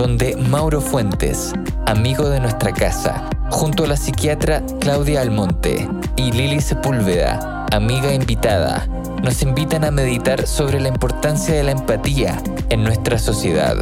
[0.00, 1.52] donde Mauro Fuentes,
[1.84, 5.86] amigo de nuestra casa, junto a la psiquiatra Claudia Almonte
[6.16, 8.86] y Lili Sepúlveda, amiga invitada,
[9.22, 13.76] nos invitan a meditar sobre la importancia de la empatía en nuestra sociedad.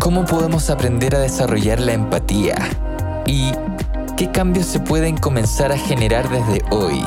[0.00, 2.54] ¿Cómo podemos aprender a desarrollar la empatía?
[3.26, 3.50] ¿Y
[4.16, 7.02] qué cambios se pueden comenzar a generar desde hoy?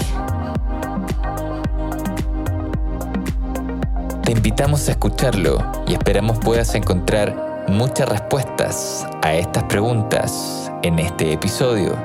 [4.41, 11.95] Invitamos a escucharlo y esperamos puedas encontrar muchas respuestas a estas preguntas en este episodio.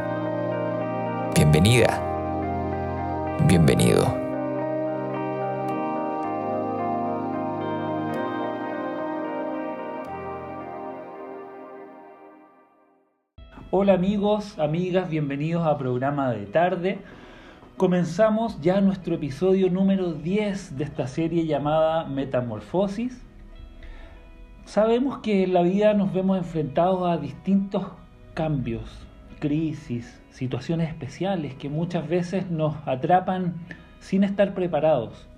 [1.35, 1.99] Bienvenida.
[3.47, 4.15] Bienvenido.
[13.71, 16.99] Hola amigos, amigas, bienvenidos a programa de tarde.
[17.77, 23.23] Comenzamos ya nuestro episodio número 10 de esta serie llamada Metamorfosis.
[24.65, 27.89] Sabemos que en la vida nos vemos enfrentados a distintos
[28.33, 29.07] cambios,
[29.41, 33.57] crisis, situaciones especiales que muchas veces nos atrapan
[34.01, 35.29] sin estar preparados.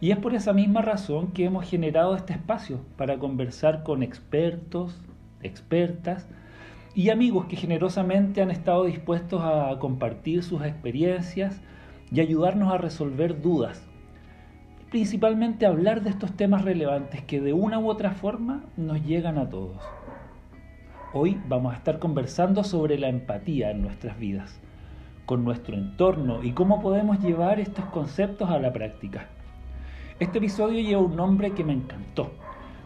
[0.00, 5.00] Y es por esa misma razón que hemos generado este espacio para conversar con expertos,
[5.40, 6.26] expertas,
[6.94, 11.60] y amigos que generosamente han estado dispuestos a compartir sus experiencias
[12.12, 13.84] y ayudarnos a resolver dudas.
[14.90, 19.50] Principalmente hablar de estos temas relevantes que de una u otra forma nos llegan a
[19.50, 19.82] todos.
[21.12, 24.60] Hoy vamos a estar conversando sobre la empatía en nuestras vidas,
[25.26, 29.26] con nuestro entorno y cómo podemos llevar estos conceptos a la práctica.
[30.20, 32.30] Este episodio lleva un nombre que me encantó,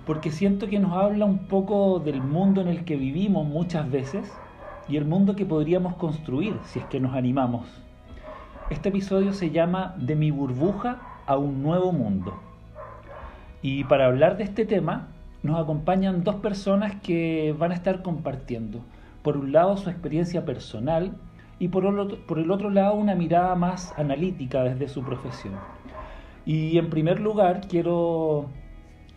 [0.08, 4.32] porque siento que nos habla un poco del mundo en el que vivimos muchas veces
[4.88, 7.66] y el mundo que podríamos construir si es que nos animamos.
[8.70, 12.32] Este episodio se llama De mi burbuja a un nuevo mundo.
[13.60, 15.08] Y para hablar de este tema
[15.42, 18.80] nos acompañan dos personas que van a estar compartiendo.
[19.22, 21.12] Por un lado su experiencia personal
[21.58, 21.84] y por
[22.24, 25.52] por el otro lado una mirada más analítica desde su profesión.
[26.46, 28.46] Y en primer lugar quiero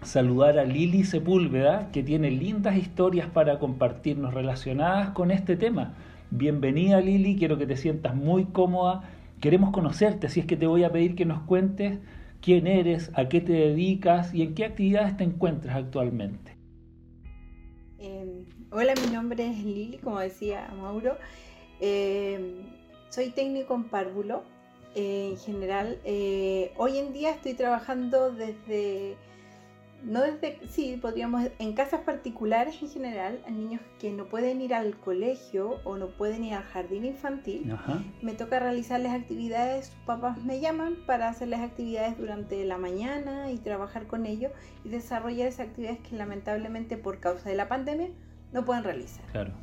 [0.02, 5.94] saludar a Lili Sepúlveda, que tiene lindas historias para compartirnos relacionadas con este tema.
[6.32, 9.04] Bienvenida Lili, quiero que te sientas muy cómoda.
[9.40, 12.00] Queremos conocerte, así es que te voy a pedir que nos cuentes
[12.42, 16.58] quién eres, a qué te dedicas y en qué actividades te encuentras actualmente.
[18.00, 21.16] Eh, hola, mi nombre es Lili, como decía Mauro.
[21.80, 22.64] Eh,
[23.10, 24.44] soy técnico en párvulo.
[24.96, 26.00] Eh, en general,
[26.78, 29.16] hoy en día estoy trabajando desde
[30.04, 34.74] no desde, sí, podríamos, en casas particulares en general, a niños que no pueden ir
[34.74, 37.76] al colegio o no pueden ir al jardín infantil,
[38.22, 43.58] me toca realizarles actividades, sus papás me llaman para hacerles actividades durante la mañana y
[43.58, 44.52] trabajar con ellos
[44.84, 48.10] y desarrollar esas actividades que lamentablemente por causa de la pandemia
[48.52, 49.26] no pueden realizar.
[49.32, 49.54] Claro.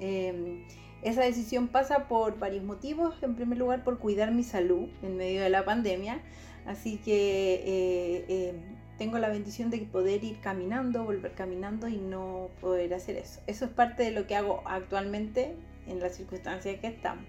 [0.00, 0.64] Eh,
[1.02, 3.22] esa decisión pasa por varios motivos.
[3.22, 6.20] En primer lugar, por cuidar mi salud en medio de la pandemia.
[6.66, 8.54] Así que eh, eh,
[8.98, 13.40] tengo la bendición de poder ir caminando, volver caminando y no poder hacer eso.
[13.46, 15.54] Eso es parte de lo que hago actualmente
[15.86, 17.24] en las circunstancias que estamos.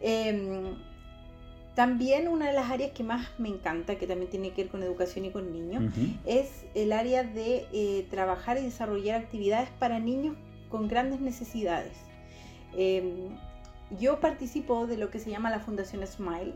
[0.00, 0.74] Em,
[1.74, 4.82] también una de las áreas que más me encanta, que también tiene que ver con
[4.82, 5.84] educación y con niños,
[6.26, 10.36] es el área de eh, trabajar y desarrollar actividades para niños
[10.70, 11.92] con grandes necesidades.
[12.74, 13.36] Em,
[14.00, 16.54] yo participo de lo que se llama la Fundación Smile,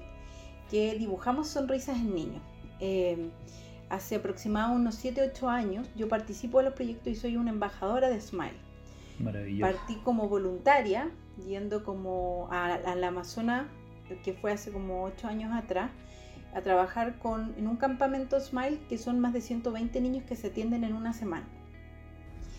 [0.70, 2.42] que dibujamos sonrisas en niños.
[3.88, 8.20] Hace aproximadamente unos 7-8 años yo participo de los proyectos y soy una embajadora de
[8.20, 8.56] Smile.
[9.20, 9.72] Maravilloso.
[9.72, 11.10] Partí como voluntaria,
[11.46, 13.68] yendo como a, la Amazona,
[14.24, 15.90] que fue hace como 8 años atrás,
[16.54, 20.48] a trabajar con, en un campamento Smile que son más de 120 niños que se
[20.48, 21.46] atienden en una semana.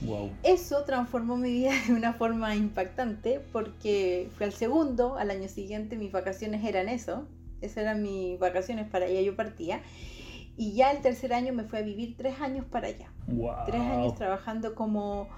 [0.01, 0.31] Wow.
[0.43, 5.97] Eso transformó mi vida de una forma impactante porque fue al segundo, al año siguiente
[5.97, 7.27] mis vacaciones eran eso,
[7.61, 9.81] esas eran mis vacaciones para allá yo partía
[10.57, 13.11] y ya el tercer año me fui a vivir tres años para allá.
[13.65, 15.29] Tres años trabajando como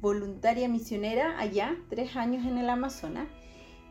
[0.00, 3.26] voluntaria misionera allá, tres años en el Amazonas.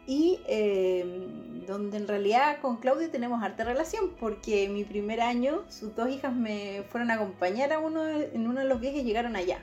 [0.07, 1.27] Y eh,
[1.67, 6.33] donde en realidad con Claudia tenemos harta relación, porque mi primer año sus dos hijas
[6.33, 9.59] me fueron a acompañar a uno en uno de los viajes y llegaron allá.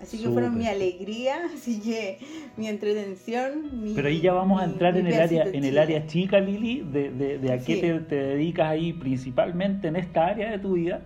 [0.00, 2.18] Así que fueron mi alegría, así que
[2.56, 3.82] mi entretención.
[3.84, 6.80] Mi, Pero ahí ya vamos a entrar en el área en el área chica, Lili,
[6.80, 11.02] de, de, a qué te, dedicas ahí principalmente en esta área de tu vida.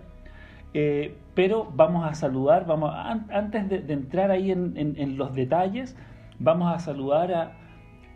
[0.73, 5.95] Eh, pero vamos a saludar, vamos antes de, entrar ahí en, en, los detalles,
[6.39, 7.66] vamos a saludar a,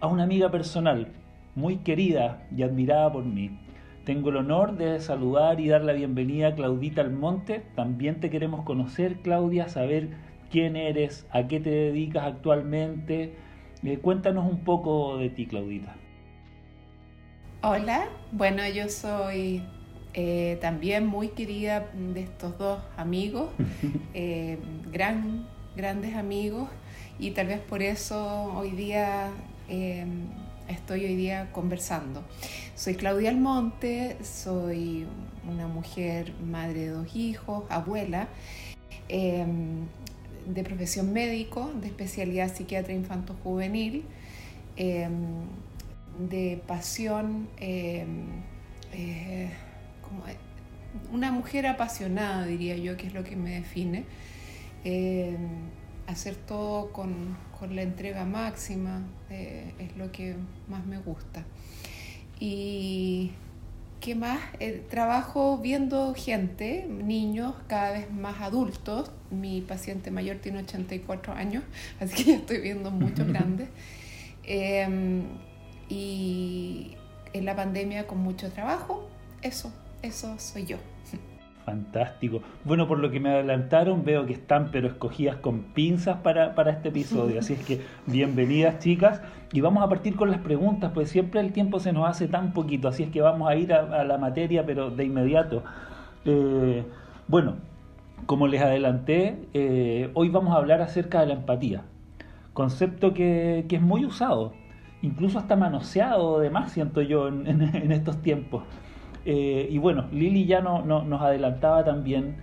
[0.02, 1.10] a una amiga personal,
[1.54, 3.52] muy querida y admirada por mí.
[4.04, 7.64] Tengo el honor de saludar y dar la bienvenida a Claudita Almonte.
[7.76, 10.10] También te queremos conocer, Claudia, saber
[10.50, 13.36] quién eres, a qué te dedicas actualmente.
[13.84, 15.96] Eh, cuéntanos un poco de ti, Claudita.
[17.62, 19.62] Hola, bueno, yo soy
[20.16, 23.52] eh, también muy querida de estos dos amigos,
[24.16, 24.58] eh,
[24.92, 25.46] gran,
[25.76, 26.70] grandes amigos,
[27.20, 29.30] y tal vez por eso hoy día
[30.68, 32.24] estoy hoy día conversando.
[32.76, 35.08] Soy Claudia Almonte, soy
[35.50, 38.28] una mujer madre de dos hijos, abuela,
[39.08, 39.86] em,
[40.46, 44.04] de profesión médico, de especialidad psiquiatra infanto-juvenil,
[44.76, 45.46] em,
[46.30, 48.26] de pasión, em,
[48.94, 49.50] eh,
[50.02, 50.24] como
[51.14, 54.04] una mujer apasionada, diría yo, que es lo que me define
[56.12, 57.38] hacer todo con,
[57.70, 60.36] la entrega máxima eh, es lo que
[60.68, 61.46] más me gusta.
[62.40, 63.34] Y
[64.00, 64.40] ¿qué más?
[64.60, 69.12] Eh, trabajo viendo gente, niños, cada vez más adultos.
[69.30, 71.64] Mi paciente mayor tiene 84 años,
[72.00, 73.70] así que ya estoy viendo muchos grandes.
[74.44, 75.24] Em,
[75.88, 76.96] y
[77.34, 79.08] en la pandemia con mucho trabajo,
[79.44, 79.72] eso,
[80.02, 80.78] eso soy yo.
[81.66, 82.42] Fantástico.
[82.66, 86.90] Bueno, por lo que me adelantaron, veo que están pero escogidas con pinzas para, este
[86.90, 87.40] episodio.
[87.40, 89.22] Así es que bienvenidas chicas.
[89.54, 92.54] Y vamos a partir con las preguntas, pues siempre el tiempo se nos hace tan
[92.54, 92.88] poquito.
[92.88, 95.64] Así es que vamos a ir a, la materia, pero de inmediato.
[96.26, 96.84] Eh,
[97.28, 97.58] bueno,
[98.26, 101.84] como les adelanté, eh, hoy vamos a hablar acerca de la empatía.
[102.54, 104.54] Concepto que, es muy usado,
[105.04, 108.64] incluso hasta manoseado de más, siento yo, en estos tiempos.
[109.26, 112.36] Eh, y bueno, Lili ya no, nos adelantaba también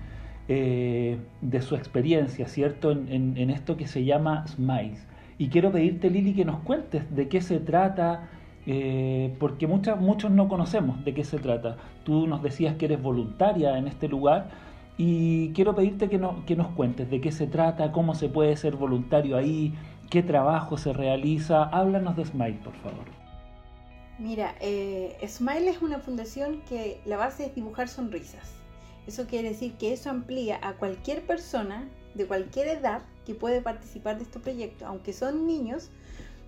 [0.48, 2.90] eh, de su experiencia, ¿cierto?
[2.90, 5.06] En, esto que se llama Smiles.
[5.38, 8.28] Y quiero pedirte, Lili, que nos cuentes de qué se trata,
[8.66, 11.76] eh, porque muchos no conocemos de qué se trata.
[12.04, 14.50] Tú nos decías que eres voluntaria en este lugar
[14.96, 18.76] y quiero pedirte que, que nos cuentes de qué se trata, cómo se puede ser
[18.76, 19.74] voluntario ahí,
[20.10, 21.64] qué trabajo se realiza.
[21.64, 23.17] Háblanos de Smile, por favor.
[24.18, 28.50] Mira, eh, Smile es una fundación que la base es dibujar sonrisas.
[29.06, 34.16] Eso quiere decir que eso amplía a cualquier persona de cualquier edad que puede participar
[34.16, 35.90] de este proyecto, aunque son niños,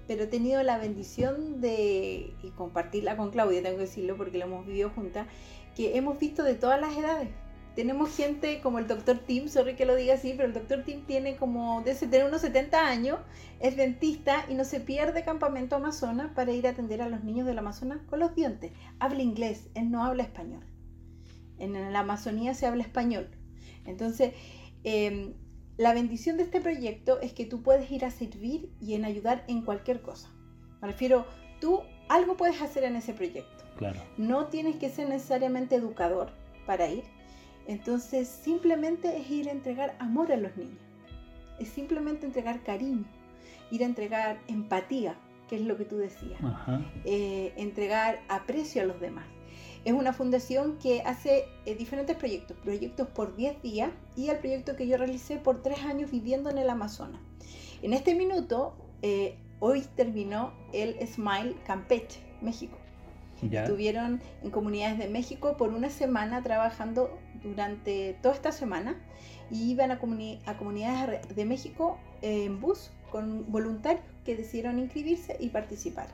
[0.08, 4.46] pero he tenido la bendición de y compartirla con Claudia, tengo que decirlo porque lo
[4.46, 5.28] hemos vivido juntas,
[5.76, 7.28] que hemos visto de todas las edades
[7.74, 11.04] tenemos gente como el doctor Tim, sorry que lo diga así, pero el doctor Tim
[11.06, 13.18] tiene como, de tener unos 70 años,
[13.60, 17.46] es dentista y no se pierde campamento Amazonas para ir a atender a los niños
[17.46, 18.72] del Amazonas con los dientes.
[18.98, 20.64] Habla inglés, él no habla español.
[21.58, 23.28] En la Amazonía se habla español.
[23.84, 24.34] Entonces,
[24.82, 25.34] em,
[25.76, 29.44] la bendición de este proyecto es que tú puedes ir a servir y en ayudar
[29.46, 30.28] en cualquier cosa.
[30.82, 31.26] Me refiero,
[31.60, 33.64] tú algo puedes hacer en ese proyecto.
[33.76, 34.00] Claro.
[34.18, 36.32] No tienes que ser necesariamente educador
[36.66, 37.04] para ir
[37.70, 40.80] entonces simplemente es ir a entregar amor a los niños.
[41.60, 43.04] Es simplemente entregar cariño,
[43.70, 45.14] ir a entregar empatía,
[45.48, 46.40] que es lo que tú decías.
[47.04, 49.24] Eh, entregar aprecio a los demás.
[49.84, 54.74] Es una fundación que hace eh, diferentes proyectos, proyectos por 10 días y el proyecto
[54.74, 57.20] que yo realicé por 3 años viviendo en el Amazonas.
[57.82, 62.79] En este minuto, eh, hoy terminó el Smile Campeche, México.
[63.42, 68.96] Estuvieron en comunidades de México por una semana trabajando durante toda esta semana
[69.50, 70.00] y iban a,
[70.46, 76.08] a comunidades de México en bus con voluntarios que decidieron inscribirse y participar.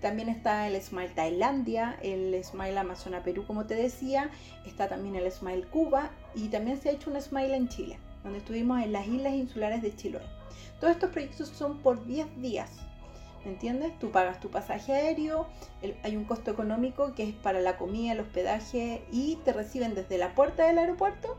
[0.00, 4.30] También está el Smile Tailandia, el Smile Amazona Perú, como te decía,
[4.64, 8.38] está también el Smile Cuba y también se ha hecho un Smile en Chile, donde
[8.38, 10.22] estuvimos en las islas insulares de Chiloé.
[10.80, 12.70] Todos estos proyectos son por 10 días,
[13.44, 13.98] ¿Me entiendes?
[13.98, 15.46] Tú pagas tu pasaje aéreo,
[16.02, 20.18] hay un costo económico que es para la comida, el hospedaje y te reciben desde
[20.18, 21.38] la puerta del aeropuerto.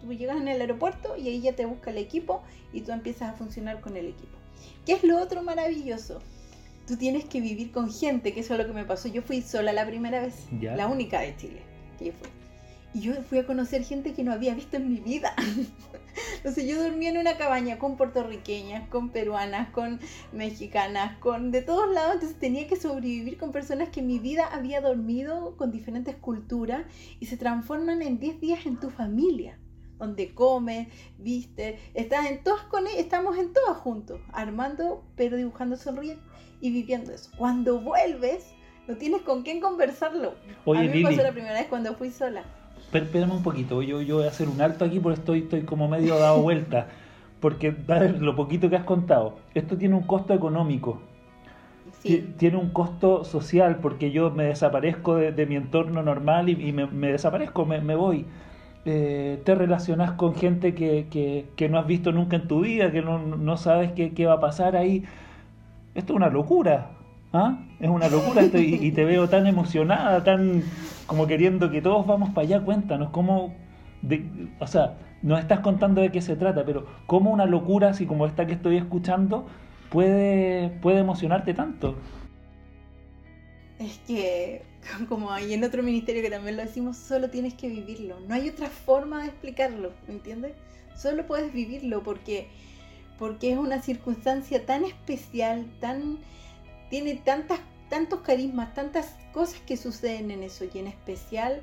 [0.00, 3.30] Tú llegas en el aeropuerto y ahí ya te busca el equipo y tú empiezas
[3.30, 4.36] a funcionar con el equipo.
[4.84, 6.20] ¿Qué es lo otro maravilloso?
[6.86, 9.08] Tú tienes que vivir con gente, que eso es lo que me pasó.
[9.08, 11.62] Yo fui sola la primera vez, la única de Chile
[11.98, 12.41] que yo fui.
[12.94, 15.34] Y yo fui a conocer gente que no había visto en mi vida.
[16.36, 19.98] Entonces yo dormía en una cabaña con puertorriqueñas, con peruanas, con
[20.32, 22.14] mexicanas, con de todos lados.
[22.14, 26.84] Entonces tenía que sobrevivir con personas que en mi vida había dormido con diferentes culturas
[27.18, 29.58] y se transforman en 10 días en tu familia.
[29.98, 35.76] Donde comes, viste, estás en todas con e, estamos en todas juntos, armando, pero dibujando
[35.76, 36.18] sonríe
[36.60, 37.30] y viviendo eso.
[37.38, 38.52] Cuando vuelves,
[38.88, 40.34] no tienes con quién conversarlo.
[40.64, 42.44] Oye, a mí me pasó la primera vez cuando fui sola.
[42.92, 45.88] Espérame un poquito, yo, yo voy a hacer un alto aquí porque estoy, estoy como
[45.88, 46.88] medio dado vuelta.
[47.40, 51.00] Porque ver, lo poquito que has contado, esto tiene un costo económico,
[51.98, 52.32] Sí.
[52.36, 56.72] tiene un costo social, porque yo me desaparezco de, de mi entorno normal y, y
[56.72, 58.24] me, me desaparezco, me, me voy.
[58.84, 62.90] Eh, te relacionas con gente que, que- que no has visto nunca en tu vida,
[62.90, 65.04] que no, no sabes qué, qué va a pasar ahí.
[65.94, 66.90] Esto es una locura.
[67.32, 67.58] ¿ah?
[67.78, 70.62] Es una locura esto y, y te veo tan emocionada, tan
[71.12, 72.64] como queriendo que todos vamos para allá.
[72.64, 73.54] Cuéntanos cómo,
[74.58, 78.24] o sea, nos estás contando de qué se trata, pero cómo una locura así como
[78.24, 79.46] esta que estoy escuchando
[79.90, 81.98] puede, puede emocionarte tanto.
[83.78, 84.62] Es que,
[85.10, 88.18] como hay en otro ministerio que también lo decimos, solo tienes que vivirlo.
[88.20, 90.54] No hay otra forma de explicarlo, ¿me entiendes?
[90.96, 92.48] Solo puedes vivirlo porque,
[93.18, 96.20] porque es una circunstancia tan especial, tan
[96.88, 100.64] tiene tantas, tantos carismas, tantas cosas que suceden en eso.
[100.72, 101.62] Y en especial,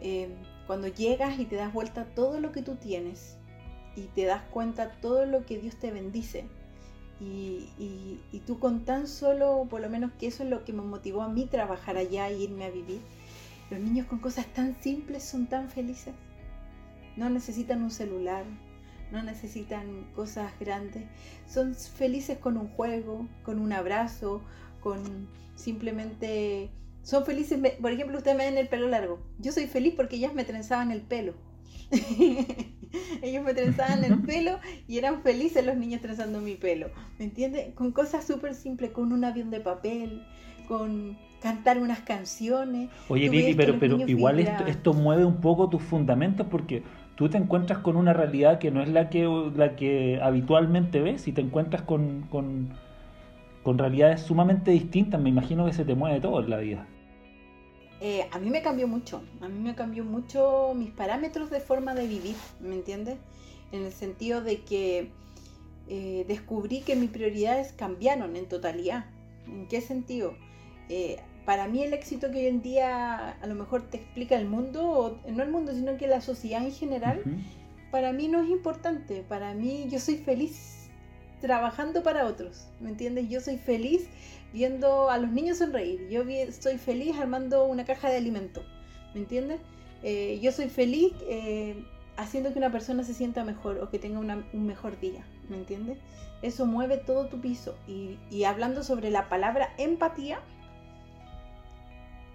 [0.00, 0.28] eh,
[0.66, 3.36] cuando llegas y te das vuelta todo lo que tú tienes
[3.96, 6.44] y te das cuenta todo lo que Dios te bendice.
[7.20, 10.72] Y, y- y tú con tan solo, por lo menos que eso es lo que
[10.72, 13.00] me motivó a mí trabajar allá e irme a vivir.
[13.70, 16.14] Los niños con cosas tan simples son tan felices.
[17.16, 18.44] No necesitan un celular,
[19.12, 21.04] no necesitan cosas grandes.
[21.46, 24.42] Son felices con un juego, con un abrazo,
[24.82, 26.70] con simplemente...
[27.02, 29.18] Son felices, por ejemplo, ustedes me ven el pelo largo.
[29.40, 31.34] Yo soy feliz porque ellas me trenzaban el pelo.
[33.22, 36.90] Ellos me trenzaban el pelo y eran felices los niños trenzando mi pelo.
[37.18, 37.74] ¿Me entiendes?
[37.74, 40.22] Con cosas súper simples, con un avión de papel,
[40.68, 42.90] con cantar unas canciones.
[43.08, 46.82] Oye, que pero, pero igual esto mueve un poco tus fundamentos porque
[47.16, 51.26] tú te encuentras con una realidad que no es la que, la que habitualmente ves
[51.28, 52.70] y te encuentras con, con,
[53.62, 55.20] con realidades sumamente distintas.
[55.20, 56.86] Me imagino que se te mueve todo en la vida.
[58.00, 61.94] Eh, a mí me cambió mucho, a mí me cambió mucho mis parámetros de forma
[61.94, 63.16] de vivir, ¿me entiendes?
[63.70, 65.10] En el sentido de que
[65.88, 69.04] eh, descubrí que mis prioridades cambiaron en totalidad.
[69.46, 70.34] ¿En qué sentido?
[70.88, 74.48] Eh, para mí el éxito que hoy en día a lo mejor te explica el
[74.48, 77.22] mundo, o no el mundo, sino que la sociedad en general,
[77.92, 79.24] para mí no es importante.
[79.28, 80.81] Para mí yo soy feliz
[81.42, 83.28] trabajando para otros, ¿me entiendes?
[83.28, 84.08] Yo soy feliz
[84.54, 86.08] viendo a los niños sonreír.
[86.08, 86.22] Yo
[86.58, 88.62] soy feliz armando una caja de alimento,
[89.12, 89.60] ¿me entiendes?
[90.02, 91.84] Eh, yo soy feliz eh,
[92.16, 95.56] haciendo que una persona se sienta mejor o que tenga una- un mejor día, ¿me
[95.58, 95.98] entiendes?
[96.40, 97.76] Eso mueve todo tu piso.
[97.86, 100.40] Y, y hablando sobre la palabra empatía,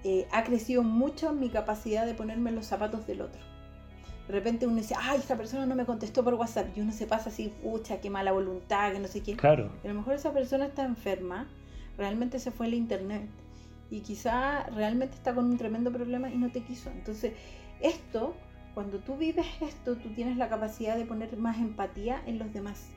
[0.03, 3.41] eh, ha crecido mucho mi capacidad de ponerme en los zapatos del otro.
[4.27, 6.75] De repente uno dice, ay, esta persona no me contestó por WhatsApp.
[6.75, 9.35] Y uno se pasa así, pucha, qué mala voluntad, que no sé qué.
[9.35, 9.71] Claro.
[9.83, 11.47] A lo mejor esa persona está enferma,
[11.97, 13.29] realmente se fue al internet
[13.89, 16.89] y quizá realmente está con un tremendo problema y no te quiso.
[16.91, 17.33] Entonces,
[17.81, 18.35] esto,
[18.73, 22.89] cuando tú vives esto, tú tienes la capacidad de poner más empatía en los demás,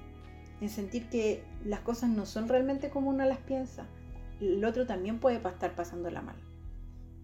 [0.61, 3.87] en sentir que las cosas no son realmente como uno las piensa.
[4.41, 6.37] El otro también puede estar pasándola mal,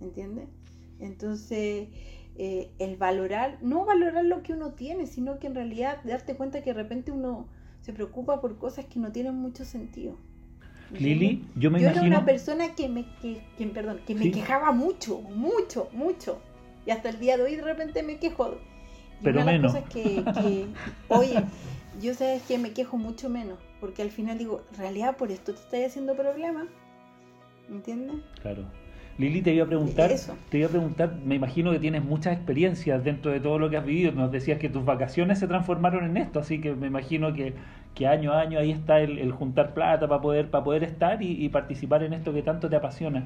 [0.00, 0.48] ¿entiendes?
[0.98, 1.88] Entonces,
[2.38, 6.62] eh, el valorar, no valorar lo que uno tiene, sino que en realidad darte cuenta
[6.62, 7.48] que de repente uno
[7.80, 10.16] se preocupa por cosas que no tienen mucho sentido.
[10.90, 12.16] Lili, yo me Yo era imagino.
[12.18, 14.30] una persona que me, que, que- perdón, que me Sí.
[14.30, 16.40] quejaba mucho, mucho, mucho.
[16.84, 18.58] Y hasta el día de hoy de repente me quejo.
[19.20, 19.72] Y Pero una de menos.
[19.74, 19.92] las cosas
[20.42, 20.68] que,
[21.08, 21.42] oye,
[22.00, 25.52] yo sabes que me quejo mucho menos, porque al final digo, en realidad por esto
[25.54, 26.66] te estoy haciendo problema.
[27.68, 28.16] ¿Entiendes?
[28.42, 28.64] Claro.
[29.18, 30.36] Lili, te iba a preguntar, Eso.
[30.50, 33.78] te iba a preguntar, me imagino que tienes muchas experiencias dentro de todo lo que
[33.78, 34.12] has vivido.
[34.12, 37.54] Nos decías que tus vacaciones se transformaron en esto, así que me imagino que,
[37.94, 41.22] que año a año ahí está el, el juntar plata para poder, para poder estar
[41.22, 43.24] y, y participar en esto que tanto te apasiona.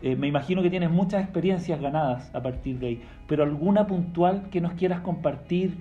[0.00, 4.48] Eh, me imagino que tienes muchas experiencias ganadas a partir de ahí, pero alguna puntual
[4.50, 5.76] que nos quieras compartir,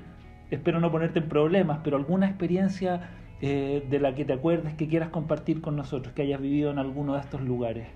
[0.49, 3.11] espero no ponerte en problemas, pero alguna experiencia
[3.41, 6.79] eh, de la que te acuerdes que quieras compartir con nosotros, que hayas vivido en
[6.79, 7.87] alguno de estos lugares.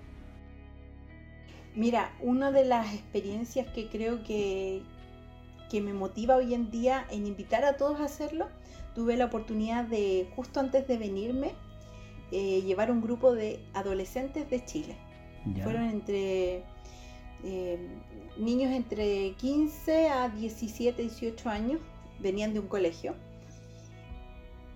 [1.74, 4.82] Mira, una de las experiencias que creo que,
[5.70, 8.48] que me motiva hoy en día en invitar a todos a hacerlo,
[8.94, 11.52] tuve la oportunidad de, justo antes de venirme,
[12.30, 14.96] eh, llevar un grupo de adolescentes de Chile.
[15.54, 15.64] Ya.
[15.64, 16.62] Fueron entre
[17.44, 17.78] eh,
[18.36, 21.80] niños entre 15 a 17, 18 años,
[22.20, 23.14] venían de un colegio.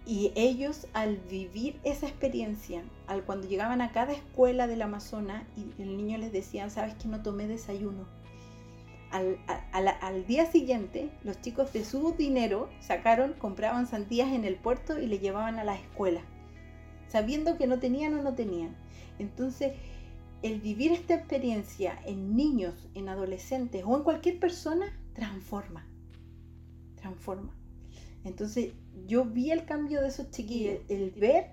[0.06, 5.82] Y ellos al vivir esa experiencia, al cuando llegaban a cada escuela del Amazonas y
[5.82, 8.06] el niño les decía, sabes que no tomé desayuno.
[9.10, 15.06] Al, día siguiente, los chicos de su dinero sacaron, compraban sandías en el puerto y
[15.06, 16.20] le llevaban a la escuela,
[17.08, 18.76] sabiendo que no tenían o no tenían.
[19.18, 19.72] Entonces,
[20.42, 25.86] el vivir esta experiencia en niños, en adolescentes o en cualquier persona, transforma.
[26.96, 27.52] Transforma.
[28.26, 28.73] Entonces
[29.06, 31.52] yo vi el cambio de esos chiquillos, el ver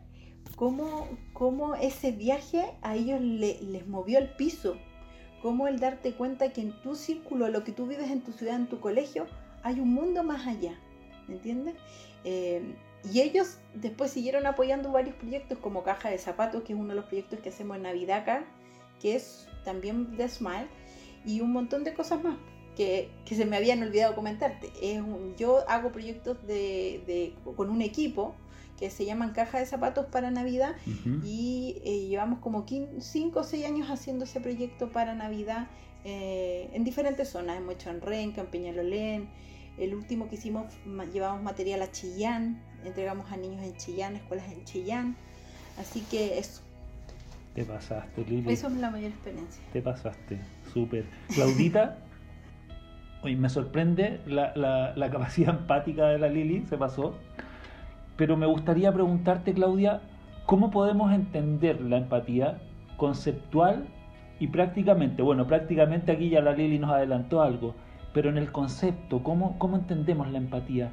[0.56, 4.78] cómo, cómo ese viaje a ellos les movió el piso,
[5.42, 8.56] cómo el darte cuenta que en tu círculo, lo que tú vives en tu ciudad,
[8.56, 9.28] en tu colegio,
[9.62, 10.80] hay un mundo más allá,
[11.28, 11.76] ¿me entiendes?
[12.24, 12.76] Eh,
[13.12, 16.96] y ellos después siguieron apoyando varios proyectos como Caja de Zapatos, que es uno de
[16.96, 18.46] los proyectos que hacemos en Navidad acá,
[19.00, 20.68] que es también de Smile,
[21.26, 22.38] y un montón de cosas más
[22.76, 24.72] que, se me habían olvidado comentarte.
[24.82, 25.02] Es
[25.38, 28.36] yo hago proyectos de, con un equipo
[28.80, 30.76] que se llaman Caja de Zapatos para Navidad
[31.24, 35.68] y eh, llevamos como 5 o 6 años haciendo ese proyecto para Navidad
[36.04, 37.58] eh, en diferentes zonas.
[37.58, 39.30] Hemos hecho en Renca, en Peñalolén.
[39.78, 40.66] El último que hicimos
[41.12, 45.16] llevamos material a Chillán, entregamos a niños en Chillán, escuelas en Chillán.
[45.80, 46.62] Así que eso.
[47.56, 48.52] Te pasaste, Lili.
[48.52, 49.64] Eso es la mayor experiencia.
[49.72, 50.40] Te pasaste,
[50.74, 51.06] súper.
[51.34, 51.98] Claudita,
[53.24, 54.54] hoy me sorprende la,
[54.96, 57.16] la, capacidad empática de la Lili, se pasó.
[58.18, 60.02] Pero me gustaría preguntarte, Claudia,
[60.46, 62.60] ¿cómo podemos entender la empatía
[62.98, 63.86] conceptual
[64.40, 65.24] y prácticamente?
[65.24, 67.74] Bueno, prácticamente aquí ya la Lili nos adelantó algo,
[68.14, 70.92] pero en el concepto, ¿cómo, cómo entendemos la empatía?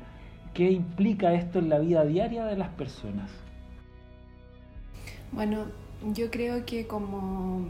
[0.54, 3.30] ¿Qué implica esto en la vida diaria de las personas?
[5.32, 5.66] Bueno,
[6.14, 7.66] yo creo que como,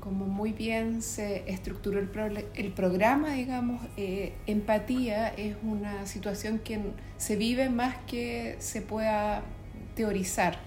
[0.00, 2.10] como muy bien se estructuró el,
[2.54, 6.80] el programa, digamos, eh, empatía es una situación que
[7.16, 9.42] se vive más que se pueda
[9.94, 10.58] teorizar.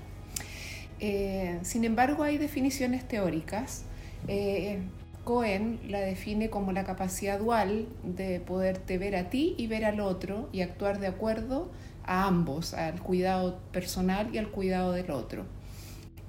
[0.99, 3.83] Eh, sin embargo, hay definiciones teóricas.
[4.27, 4.79] Eh,
[5.23, 9.99] Cohen la define como la capacidad dual de poderte ver a ti y ver al
[9.99, 11.71] otro y actuar de acuerdo
[12.03, 15.45] a ambos, al cuidado personal y al cuidado del otro.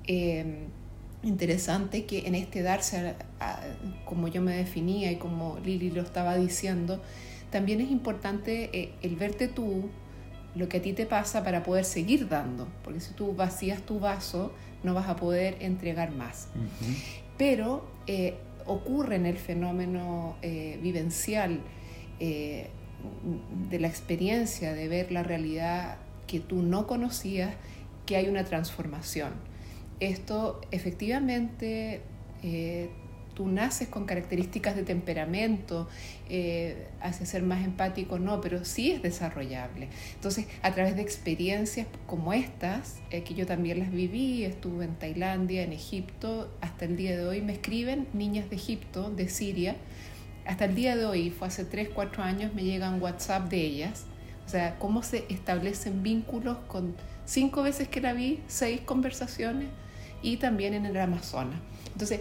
[0.06, 0.66] Em,
[1.22, 3.14] interesante que en este darse,
[4.04, 7.00] como yo me definía y como Lili lo estaba diciendo,
[7.50, 9.90] también es importante eh, el verte tú,
[10.54, 14.00] lo que a ti te pasa para poder seguir dando, porque si tú vacías tu
[14.00, 16.48] vaso no vas a poder entregar más.
[17.38, 18.34] Pero eh,
[18.66, 21.60] ocurre en el fenómeno eh, vivencial
[22.18, 22.68] de
[23.80, 25.96] la experiencia de ver la realidad
[26.28, 27.54] que tú no conocías,
[28.06, 29.32] que hay una transformación
[30.06, 32.02] esto efectivamente
[32.42, 32.90] eh,
[33.34, 35.88] tú naces con características de temperamento,
[36.28, 39.88] eh, hace ser más empático, no, pero sí es desarrollable.
[40.14, 44.96] Entonces, a través de experiencias como estas, eh, que yo también las viví, estuve en
[44.96, 49.76] Tailandia, en Egipto, hasta el día de hoy me escriben niñas de Egipto, de Siria,
[50.44, 54.04] hasta el día de hoy, fue hace 3, 4 años, me llegan WhatsApp de ellas,
[54.44, 59.68] o sea, cómo se establecen vínculos con cinco veces que la vi, seis conversaciones,
[60.22, 61.60] y también en el Amazonas.
[61.92, 62.20] Entonces,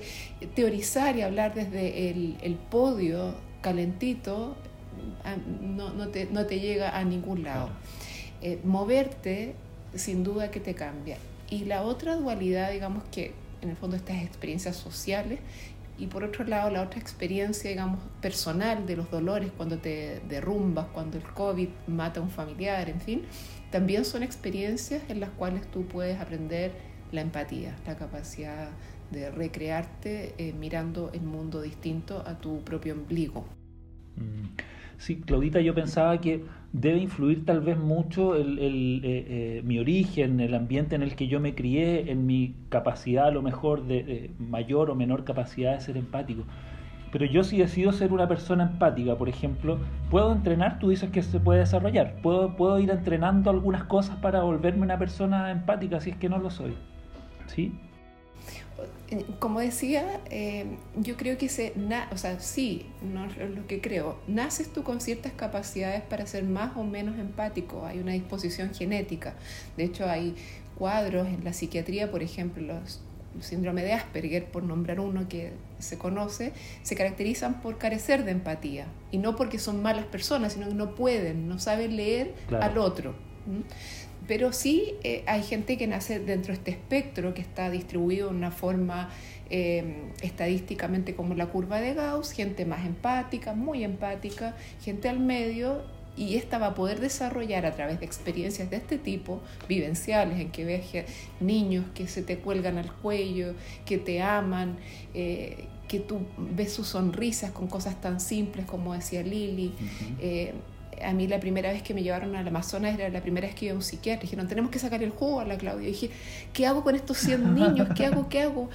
[0.56, 4.56] teorizar y hablar desde el, podio calentito
[5.24, 7.70] ah, no, no, te, no, te, llega a ningún lado.
[8.42, 9.56] Eh, moverte,
[9.96, 11.18] sin duda que te cambia.
[11.50, 15.40] Y la otra dualidad, digamos que en el fondo estas experiencias sociales
[15.98, 20.88] y por otro lado la otra experiencia, digamos, personal de los dolores cuando te derrumbas,
[20.88, 23.22] cuando el COVID mata a un familiar, en fin,
[23.70, 26.72] también son experiencias en las cuales tú puedes aprender
[27.12, 28.70] la empatía, la capacidad
[29.12, 33.46] de recrearte eh, mirando el mundo distinto a tu propio ombligo.
[34.16, 34.56] Mm.
[34.98, 40.40] Sí, Claudita, yo pensaba que debe influir tal vez mucho el, eh, eh, mi origen,
[40.40, 44.30] el ambiente en el que yo me crié, en mi capacidad a lo mejor de
[44.38, 46.44] mayor o menor capacidad de ser empático.
[47.12, 50.80] Pero yo si decido ser una persona empática, por ejemplo, ¿puedo entrenar?
[50.80, 52.22] Tú dices que se puede desarrollar.
[52.22, 56.38] ¿Puedo, puedo ir entrenando algunas cosas para volverme una persona empática si es que no
[56.38, 56.78] lo soy?
[57.54, 57.72] ¿Sí?
[59.40, 61.74] Como decía, eh, yo creo que se,
[62.12, 66.76] o sea, sí, no lo que creo, naces tú con ciertas capacidades para ser más
[66.78, 69.36] o menos empático, hay una disposición genética,
[69.76, 70.36] de hecho hay
[70.78, 73.02] cuadros en la psiquiatría, por ejemplo, los,
[73.36, 78.32] el síndrome de Asperger, por nombrar uno que se conoce, se caracterizan por carecer de
[78.32, 82.78] empatía, y no porque son malas personas, sino que no pueden, no saben leer al
[82.78, 83.14] otro.
[84.28, 88.36] Pero sí eh, hay gente que nace dentro de este espectro que está distribuido de
[88.36, 89.10] una forma
[89.50, 95.84] eh, estadísticamente como la curva de Gauss, gente más empática, muy empática, gente al medio
[96.16, 100.52] y esta va a poder desarrollar a través de experiencias de este tipo, vivenciales, en
[100.52, 100.86] que ves
[101.40, 103.54] niños que se te cuelgan al cuello,
[103.86, 104.78] que te aman,
[105.14, 109.74] eh, que tú ves sus sonrisas con cosas tan simples como decía Lili
[111.04, 113.66] a mí la primera vez que me llevaron al Amazonas era la primera vez que
[113.66, 114.24] iba a un psiquiatra.
[114.24, 115.88] Dijeron, tenemos que sacar el jugo a la Claudia.
[115.88, 116.10] Y dije,
[116.54, 117.90] ¿qué hago con estos 100 niños?
[117.96, 118.30] ¿Qué hago?
[118.30, 118.70] ¿Qué hago?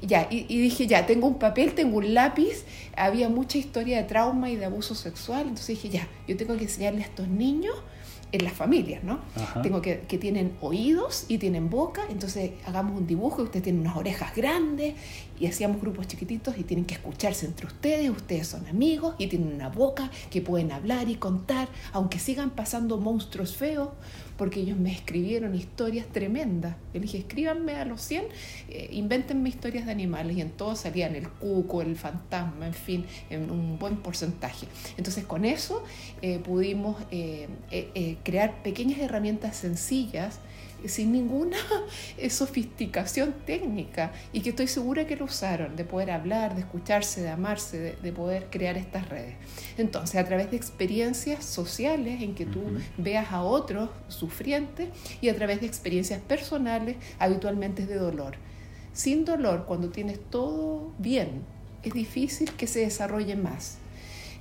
[0.00, 2.64] Ya, y, y, dije, ya, tengo un papel, tengo un lápiz.
[2.96, 5.42] Había mucha historia de trauma y de abuso sexual.
[5.42, 7.74] Entonces dije, ya, yo tengo que enseñarle a estos niños
[8.30, 9.20] en las familias, ¿no?
[9.62, 13.80] Tengo que, que tienen oídos y tienen boca, entonces hagamos un dibujo y usted tiene
[13.80, 14.94] unas orejas grandes
[15.40, 19.54] y hacíamos grupos chiquititos y tienen que escucharse entre ustedes, ustedes son amigos y tienen
[19.54, 23.88] una boca que pueden hablar y contar, aunque sigan pasando monstruos feos,
[24.38, 26.76] porque ellos me escribieron historias tremendas.
[26.94, 28.24] Yo dije, escríbanme a los 100,
[28.70, 33.04] eh, invéntenme historias de animales y en todo salían el cuco, el fantasma, en fin,
[33.28, 34.66] en un buen porcentaje.
[34.96, 35.82] Entonces con eso
[36.22, 37.48] eh, pudimos eh,
[38.22, 40.38] crear pequeñas herramientas sencillas
[40.86, 41.56] sin ninguna
[42.30, 47.30] sofisticación técnica y que estoy segura que lo usaron, de poder hablar, de escucharse, de
[47.30, 49.34] amarse, de, poder crear estas redes.
[49.76, 52.62] Entonces, a través de experiencias sociales en que tú
[52.96, 54.88] veas a otros sufrientes
[55.20, 58.36] y a través de experiencias personales, habitualmente de dolor.
[58.92, 61.42] Sin dolor, cuando tienes todo bien,
[61.82, 63.78] es difícil que se desarrolle más.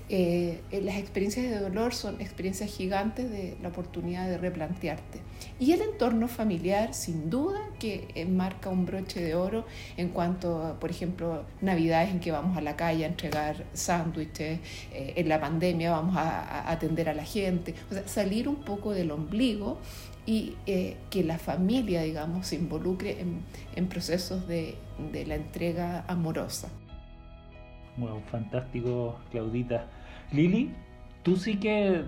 [0.10, 5.20] Eh, las experiencias de dolor son experiencias gigantes de la oportunidad de replantearte.
[5.60, 9.66] Y el entorno familiar, sin duda, que eh, marca un broche de oro
[9.98, 14.60] en cuanto, por ejemplo, navidades en que vamos a la calle a entregar sándwiches,
[14.94, 18.94] eh, en la pandemia vamos a, atender a la gente, o sea, salir un poco
[18.94, 19.80] del ombligo
[20.28, 20.56] y
[21.10, 23.26] que la familia, digamos, se involucre
[23.76, 24.76] en, procesos de,
[25.14, 26.68] de la entrega amorosa.
[27.96, 29.88] Bueno, fantástico, Claudita.
[30.34, 30.74] Lili,
[31.24, 32.04] tú sí que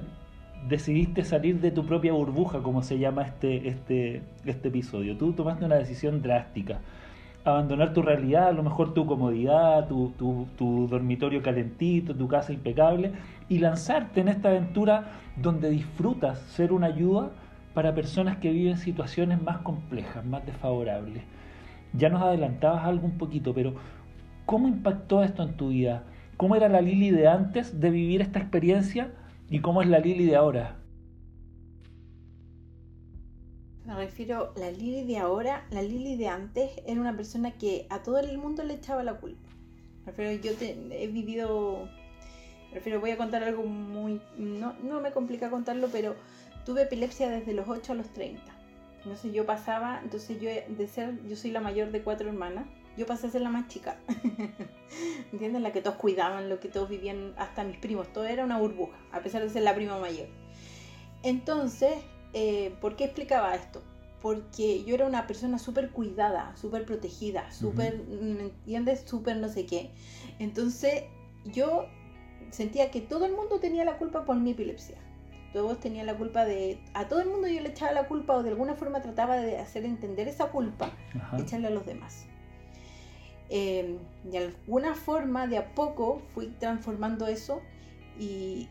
[0.68, 5.18] decidiste salir de tu propia burbuja, como se llama este, este, este episodio.
[5.18, 6.80] Tú tomaste una decisión drástica.
[7.46, 10.14] Abandonar tu realidad, a lo mejor tu comodidad, tu,
[10.58, 13.14] tu, dormitorio calentito, tu casa impecable,
[13.48, 15.06] y lanzarte en esta aventura
[15.38, 17.32] donde disfrutas ser una ayuda
[17.74, 21.24] para personas que viven situaciones más complejas, más desfavorables.
[21.94, 23.74] Ya nos adelantabas algo un poquito, pero
[24.46, 26.04] ¿cómo impactó esto en tu vida?
[26.36, 29.12] ¿Cómo era la Lili de antes de vivir esta experiencia
[29.50, 30.78] y cómo es la Lili de ahora?
[33.86, 38.04] Me refiero, la Lili de ahora, la Lili de antes era una persona que a
[38.04, 39.50] todo el mundo le echaba la culpa.
[40.06, 40.52] Me refiero, yo
[40.92, 41.90] he vivido,
[42.70, 46.16] me refiero, voy a contar algo muy, no, no me complica contarlo, pero
[46.66, 48.42] tuve epilepsia desde los 8 a los 30.
[48.98, 52.68] Entonces yo pasaba, entonces yo de ser, yo soy la mayor de cuatro hermanas,
[53.00, 53.96] yo pasé a ser la más chica.
[55.32, 55.64] ¿Entienden?
[55.64, 58.98] La que todos cuidaban, lo que todos vivían, hasta mis primos, todo era una burbuja,
[59.14, 60.28] a pesar de ser la prima mayor.
[61.24, 61.94] Entonces,
[62.34, 63.82] eh, ¿por qué explicaba esto?
[64.22, 69.04] Porque yo era una persona súper cuidada, súper protegida, súper, ¿me entiendes?
[69.06, 69.92] Súper no sé qué.
[70.40, 71.04] Entonces,
[71.46, 71.86] yo
[72.52, 74.98] sentía que todo el mundo tenía la culpa por mi epilepsia.
[75.54, 76.82] Todos tenían la culpa de...
[76.94, 79.58] A todo el mundo yo le echaba la culpa o de alguna forma trataba de
[79.58, 80.92] hacer entender esa culpa,
[81.38, 82.26] echarle a los demás.
[83.50, 87.62] Eh, de alguna forma, de a poco, fui transformando eso
[88.20, 88.68] y,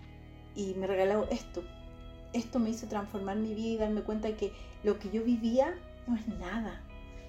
[0.77, 1.63] me regaló esto.
[2.33, 5.75] Esto me hizo transformar mi vida y darme cuenta que lo que yo vivía
[6.07, 6.81] no es nada.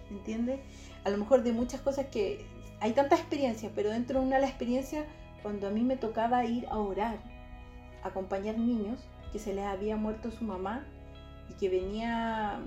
[0.09, 0.59] ¿Me entiendes?
[1.03, 2.45] A lo mejor de muchas cosas que
[2.79, 5.05] hay tantas experiencias, pero dentro de una de las experiencias,
[5.41, 7.19] cuando a mí me tocaba ir a orar,
[8.03, 8.99] acompañar niños
[9.31, 10.85] que se les había muerto su mamá
[11.49, 12.59] y que venía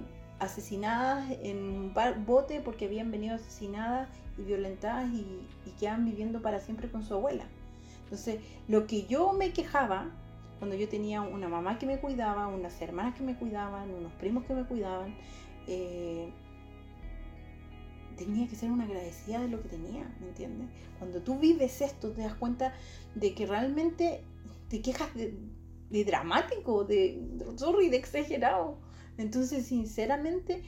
[0.42, 1.94] asesinadas en un
[2.26, 7.14] bote porque habían venido asesinadas y violentadas y, y quedan viviendo para siempre con su
[7.14, 7.44] abuela.
[8.05, 10.11] Entonces, lo que yo me quejaba,
[10.59, 14.44] cuando yo tenía una mamá que me cuidaba, unas hermanas que me cuidaban, unos primos
[14.44, 15.14] que me cuidaban,
[15.66, 16.31] eh,
[18.16, 20.68] tenía que ser una agradecida de lo que tenía, ¿me entiendes?
[20.98, 22.74] Cuando tú vives esto, te das cuenta
[23.14, 24.24] de que realmente
[24.68, 28.76] te quejas de, dramático, de, de, de exagerado.
[29.23, 30.63] Entonces, sinceramente,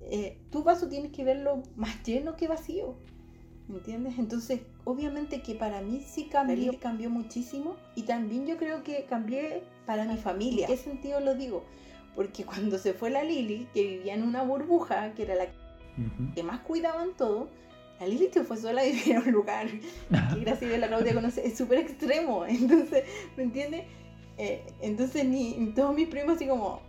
[0.00, 2.96] eh, tu vaso tienes que verlo más lleno que vacío.
[3.68, 4.18] ¿Me entiendes?
[4.18, 9.62] Entonces, obviamente que para mí sí cambió, cambió muchísimo y también yo creo que cambié
[9.86, 10.66] para mi familia.
[10.66, 11.64] ¿En qué sentido lo digo?
[12.14, 15.46] Porque cuando se fue la Lili, que vivía en una burbuja, que era la
[16.34, 17.48] que más cuidaban todo,
[18.00, 21.14] la Lili se fue sola a vivir en un lugar que gracias a la Claudia
[21.14, 22.44] conoce, es súper extremo.
[22.48, 23.04] Entonces,
[23.36, 23.84] ¿me entiendes?
[24.36, 26.80] Eh, entonces ni todos mis primos así como,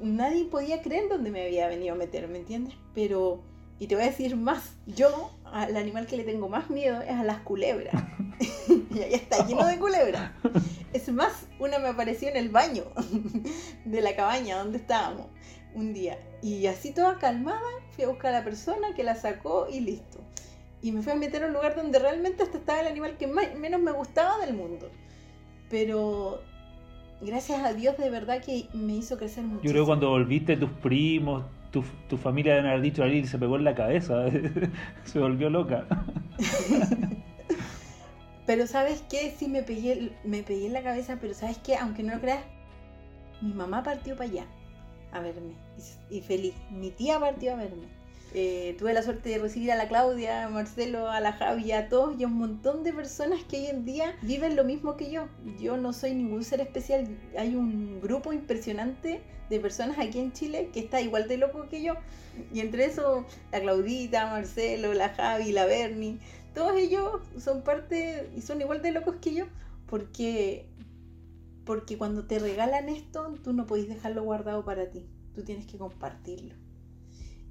[0.00, 2.74] nadie podía creer dónde me había venido a meter, ¿me entiendes?
[2.94, 3.42] Pero,
[3.78, 7.10] y te voy a decir más, yo al animal que le tengo más miedo es
[7.10, 7.94] a las culebras.
[8.94, 10.32] y ahí está lleno de culebras.
[10.92, 12.84] Es más, una me apareció en el baño
[13.84, 15.26] de la cabaña donde estábamos
[15.74, 16.18] un día.
[16.42, 20.20] Y así toda calmada, fui a buscar a la persona que la sacó y listo.
[20.82, 23.26] Y me fui a meter a un lugar donde realmente hasta estaba el animal que
[23.26, 24.90] menos me gustaba del mundo.
[25.68, 26.42] Pero
[27.20, 29.62] gracias a Dios de verdad que me hizo crecer mucho.
[29.62, 33.38] Yo creo que cuando volviste tus primos, tu, tu familia de haber dicho a se
[33.38, 34.24] pegó en la cabeza,
[35.04, 35.86] se volvió loca.
[38.46, 42.02] pero sabes qué, sí me pegué, me pegué en la cabeza, pero sabes qué, aunque
[42.02, 42.44] no lo creas,
[43.40, 44.46] mi mamá partió para allá
[45.12, 45.54] a verme
[46.10, 47.95] y, y feliz, mi tía partió a verme
[48.34, 51.88] eh, tuve la suerte de recibir a la Claudia, a Marcelo, a la Javi, a
[51.88, 55.10] todos y a un montón de personas que hoy en día viven lo mismo que
[55.10, 55.28] yo.
[55.58, 57.06] Yo no soy ningún ser especial.
[57.38, 61.82] Hay un grupo impresionante de personas aquí en Chile que está igual de loco que
[61.82, 61.94] yo.
[62.52, 66.18] Y entre eso, la Claudita, Marcelo, la Javi, la Bernie,
[66.52, 69.46] todos ellos son parte y son igual de locos que yo.
[69.86, 70.66] Porque,
[71.64, 75.06] porque cuando te regalan esto, tú no podés dejarlo guardado para ti.
[75.34, 76.65] Tú tienes que compartirlo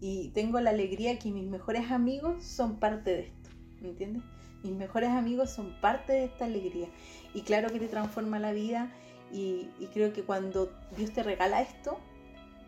[0.08, 3.50] y tengo la alegría que mis mejores amigos son parte de esto,
[3.82, 4.22] ¿me entiendes?
[4.62, 6.90] Mis mejores amigos son parte de esta alegría.
[7.34, 8.92] Y claro que te transforma la vida
[9.34, 11.98] y, creo que cuando Dios te regala esto,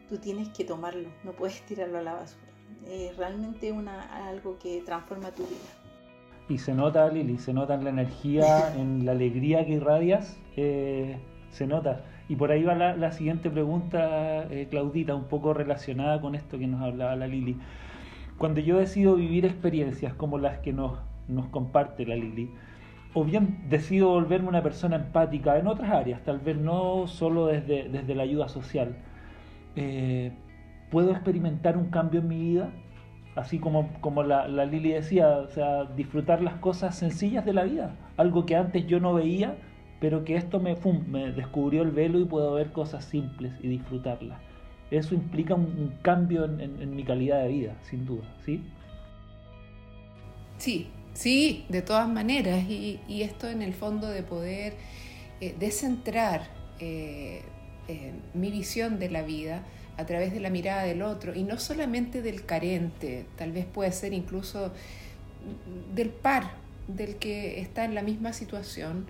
[0.09, 2.47] tú tienes que tomarlo, no puedes tirarlo a la basura.
[2.89, 5.69] Es realmente una, algo que transforma tu vida.
[6.49, 11.19] Y se nota, Lili, se nota en la energía, en la alegría que irradias, eh,
[11.51, 12.03] se nota.
[12.29, 16.67] Y por ahí va la, siguiente pregunta, eh, Claudita, un poco relacionada con esto que
[16.67, 17.57] nos hablaba la Lili.
[18.37, 22.51] Cuando yo decido vivir experiencias como las que nos, nos comparte la Lili,
[23.13, 27.87] o bien decido volverme una persona empática en otras áreas, tal vez no solo desde,
[27.87, 28.97] desde la ayuda social,
[29.77, 30.33] eh,
[30.91, 32.71] puedo experimentar un cambio en mi vida,
[33.35, 37.63] así como, como la, la Lili decía, o sea, disfrutar las cosas sencillas de la
[37.63, 39.55] vida, algo que antes yo no veía
[39.99, 40.75] pero que esto me,
[41.31, 44.39] descubrió el velo y puedo ver cosas simples y disfrutarlas.
[44.91, 48.63] Eso implica un, cambio en, mi calidad de vida, sin duda, ¿sí?
[50.57, 52.63] Sí, sí, de todas maneras.
[52.69, 54.73] Y, esto en el fondo de poder
[55.41, 56.47] eh, descentrar
[56.79, 57.41] eh,
[57.87, 59.63] eh, mi visión de la vida
[59.97, 63.91] a través de la mirada del otro y no solamente del carente, tal vez puede
[63.91, 64.71] ser incluso
[65.93, 66.51] del par,
[66.87, 69.07] del que está en la misma situación,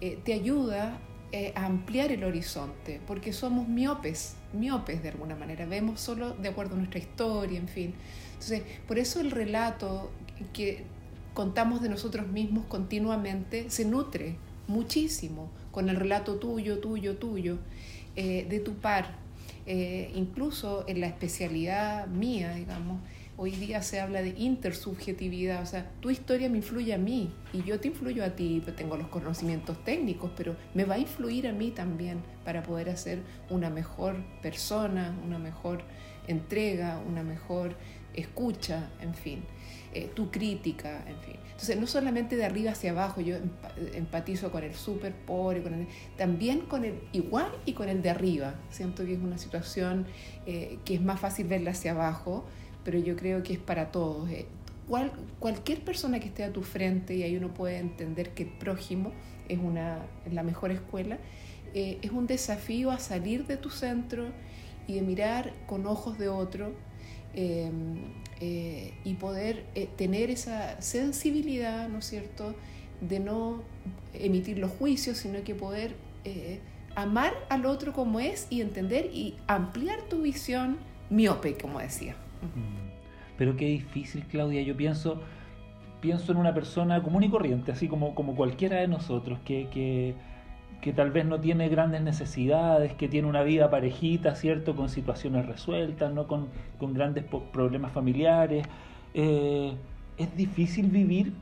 [0.00, 0.98] eh, te ayuda
[1.32, 6.48] eh, a ampliar el horizonte, porque somos miopes, miopes de alguna manera, vemos solo de
[6.48, 7.94] acuerdo a nuestra historia, en fin.
[8.32, 10.10] Entonces, por eso el relato
[10.52, 10.84] que
[11.34, 14.36] contamos de nosotros mismos continuamente se nutre
[14.68, 17.58] muchísimo con el relato tuyo, tuyo, tuyo,
[18.16, 19.18] eh, de tu par.
[19.66, 23.00] incluso en la especialidad mía, digamos,
[23.36, 27.62] Hoy día se habla de intersubjetividad, o sea, tu historia me influye a mí y
[27.62, 31.52] yo te influyo a ti, tengo los conocimientos técnicos, pero me va a influir a
[31.52, 35.82] mí también para poder hacer una mejor persona, una mejor
[36.26, 37.76] entrega, una mejor
[38.14, 39.44] escucha, en fin,
[39.94, 41.36] eh, tu crítica, en fin.
[41.46, 43.36] Entonces, no solamente de arriba hacia abajo, yo
[43.94, 45.62] empatizo con el súper pobre,
[46.16, 48.54] también con el igual y con el de arriba.
[48.70, 50.06] Siento que es una situación
[50.46, 52.46] eh, que es más fácil verla hacia abajo,
[52.90, 54.28] pero yo creo que es para todos.
[54.30, 54.46] Eh,
[54.88, 58.48] cual, cualquier persona que esté a tu frente, y ahí uno puede entender que el
[58.48, 59.12] prójimo
[59.48, 61.18] es, una, la mejor escuela,
[61.72, 64.26] eh, es un desafío a salir de tu centro
[64.88, 66.72] y de mirar con ojos de otro
[67.32, 67.98] em,
[68.40, 72.56] eh, y poder tener esa sensibilidad, ¿no es cierto?,
[73.00, 73.62] de no
[74.14, 75.94] emitir los juicios, sino que poder
[76.96, 82.16] amar al otro como es y entender y ampliar tu visión miope, como decía.
[82.42, 82.90] Mm.
[83.38, 84.62] Pero qué difícil, Claudia.
[84.62, 85.20] Yo pienso,
[86.00, 89.68] pienso en una persona común y corriente, así como, como cualquiera de nosotros, que,
[90.82, 94.76] que, tal vez no tiene grandes necesidades, que tiene una vida parejita, ¿cierto?
[94.76, 96.26] Con situaciones resueltas, ¿no?
[96.26, 96.48] Con,
[96.78, 98.66] con grandes problemas familiares.
[99.14, 99.74] Eh,
[100.18, 101.32] es difícil vivir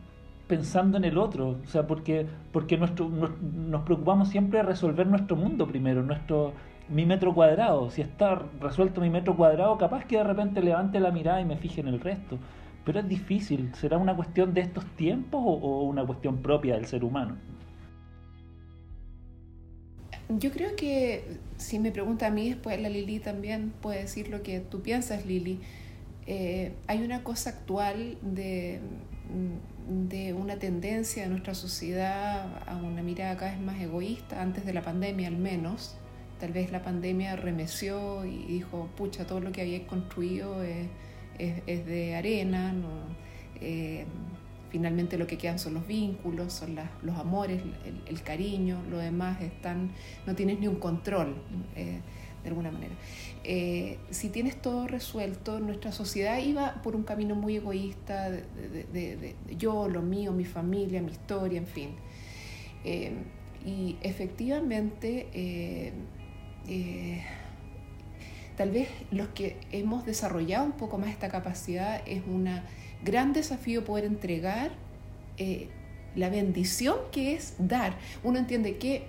[0.46, 5.36] pensando en el otro, o sea, porque, porque nuestro, nos preocupamos siempre de resolver nuestro
[5.36, 6.54] mundo primero, nuestro,
[6.88, 7.90] mi metro cuadrado.
[7.90, 11.56] Si está resuelto mi metro cuadrado, capaz que de repente levante la mirada y me
[11.56, 12.38] fije en el resto.
[12.84, 13.74] Pero es difícil.
[13.74, 17.36] ¿Será una cuestión de estos tiempos o, una cuestión propia del ser humano?
[20.30, 24.42] Yo creo que si me pregunta a mí, después la Lili también puede decir lo
[24.42, 25.60] que tú piensas, Lili.
[26.26, 28.80] eh, hay una cosa actual de,
[30.08, 34.74] de una tendencia de nuestra sociedad a una mirada cada vez más egoísta, antes de
[34.74, 35.96] la pandemia al menos.
[36.38, 40.86] Tal vez la pandemia remeció y dijo, pucha, todo lo que había construido es,
[41.38, 42.74] es, de arena,
[43.60, 44.04] eh,
[44.70, 47.62] finalmente lo que quedan son los vínculos, son los amores,
[48.06, 49.90] el, cariño, lo demás están,
[50.26, 51.36] no tienes ni un control.
[51.76, 52.00] Eh,
[52.42, 52.94] de alguna manera.
[53.42, 59.88] Eh, si tienes todo resuelto, nuestra sociedad iba por un camino muy egoísta de, yo,
[59.88, 61.90] lo mío, mi familia, mi historia, en fin.
[63.66, 65.92] Y efectivamente,
[68.56, 72.48] tal vez los que hemos desarrollado un poco más esta capacidad es un
[73.04, 74.72] gran desafío poder entregar
[76.16, 77.96] la bendición que es dar.
[78.24, 79.06] Uno entiende que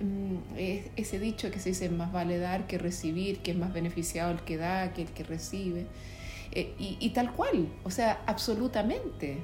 [0.00, 0.58] Mm,
[0.96, 4.40] ese dicho que se dice más vale dar que recibir, que es más beneficiado el
[4.40, 5.86] que da que el que recibe.
[6.52, 9.38] Eh, y, tal cual, o sea, absolutamente.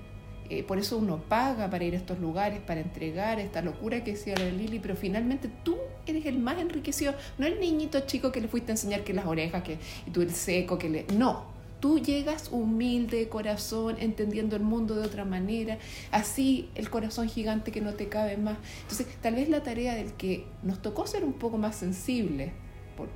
[0.50, 4.12] Eh, por eso uno paga para ir a estos lugares, para entregar esta locura que
[4.12, 5.76] decía la Lili, pero finalmente tú
[6.06, 9.26] eres el más enriquecido, no el niñito chico que le fuiste a enseñar que las
[9.26, 11.06] orejas, que, y tú el seco, que le...
[11.16, 15.78] No, tú llegas humilde de corazón, entendiendo el mundo de otra manera,
[16.10, 18.56] así el corazón gigante que no te cabe más.
[18.82, 22.52] Entonces, tal vez la tarea del que nos tocó ser un poco más sensibles
[22.96, 23.08] por,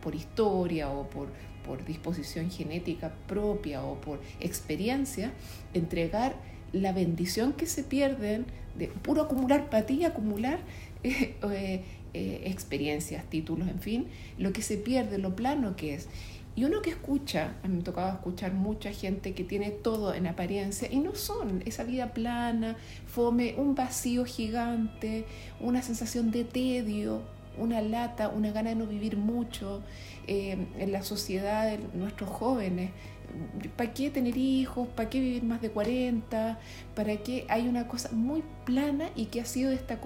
[0.00, 1.28] por, historia o por,
[1.68, 5.32] por disposición genética propia o por experiencia,
[5.74, 6.34] entregar
[6.72, 8.46] la bendición que se pierden
[8.78, 10.60] de puro acumular para ti, acumular
[11.02, 14.06] eh, eh, experiencias, títulos, en fin,
[14.38, 16.08] lo que se pierde, lo plano que es.
[16.56, 20.14] Y uno que escucha, a mí me ha tocado escuchar mucha gente que tiene todo
[20.14, 22.76] en apariencia y no son esa vida plana,
[23.06, 25.26] fome, un vacío gigante,
[25.60, 27.22] una sensación de tedio,
[27.58, 29.82] una lata, una gana de no vivir mucho
[30.26, 32.90] eh, en la sociedad de nuestros jóvenes.
[33.76, 34.88] ¿Para qué tener hijos?
[34.88, 36.58] ¿Para qué vivir más de 40?
[36.94, 39.98] ¿Para qué hay una cosa muy plana y que ha sido de, esta,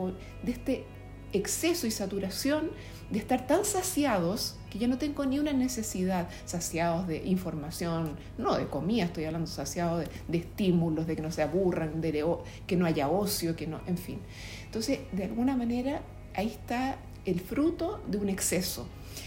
[0.43, 0.85] de este
[1.33, 2.71] exceso y saturación
[3.11, 8.57] de estar tan saciados que ya no tengo ni una necesidad, saciados de información, no
[8.57, 12.25] de comida, estoy hablando saciados de, estímulos, de que no se aburran, de,
[12.67, 14.19] que no haya ocio, que no, en fin.
[14.65, 16.01] Entonces, de alguna manera,
[16.35, 18.87] ahí está el fruto de un exceso.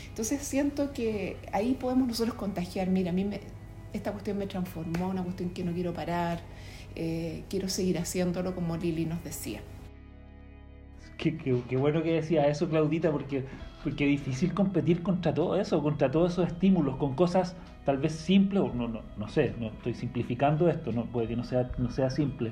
[0.10, 3.42] Entonces siento que ahí podemos nosotros contagiar, mira, a mí me,
[3.94, 6.40] esta cuestión me transformó, una cuestión que no quiero parar,
[6.96, 9.62] eh, quiero seguir haciéndolo como Lili nos decía.
[11.18, 13.46] Qué, bueno que decía eso, Claudita, porque,
[13.84, 17.56] porque es difícil competir contra todo eso, contra todos esos estímulos, con cosas
[17.86, 21.36] tal vez simples, o no, no, no sé, no estoy simplificando esto, no, puede que
[21.36, 22.52] no sea, no sea simple,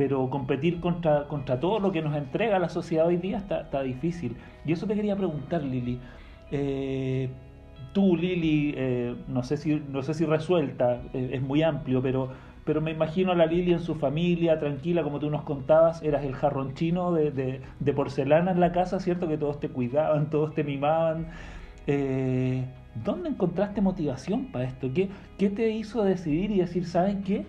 [0.00, 3.82] pero competir contra, contra todo lo que nos entrega la sociedad hoy día está, está
[3.82, 4.34] difícil.
[4.64, 6.00] Y eso te quería preguntar, Lili.
[6.50, 7.28] Eh,
[7.92, 12.30] tú, Lili, eh, no, sé si, no sé si resuelta, eh, es muy amplio, pero
[12.64, 16.24] pero me imagino a la Lili en su familia, tranquila, como tú nos contabas, eras
[16.24, 17.60] el jarrón chino de,
[17.94, 19.28] porcelana en la casa, ¿cierto?
[19.28, 21.26] Que todos te cuidaban, todos te mimaban.
[21.86, 22.64] Eh,
[23.04, 24.88] ¿Dónde encontraste motivación para esto?
[24.94, 27.44] ¿Qué, ¿Qué te hizo decidir y decir, ¿saben qué?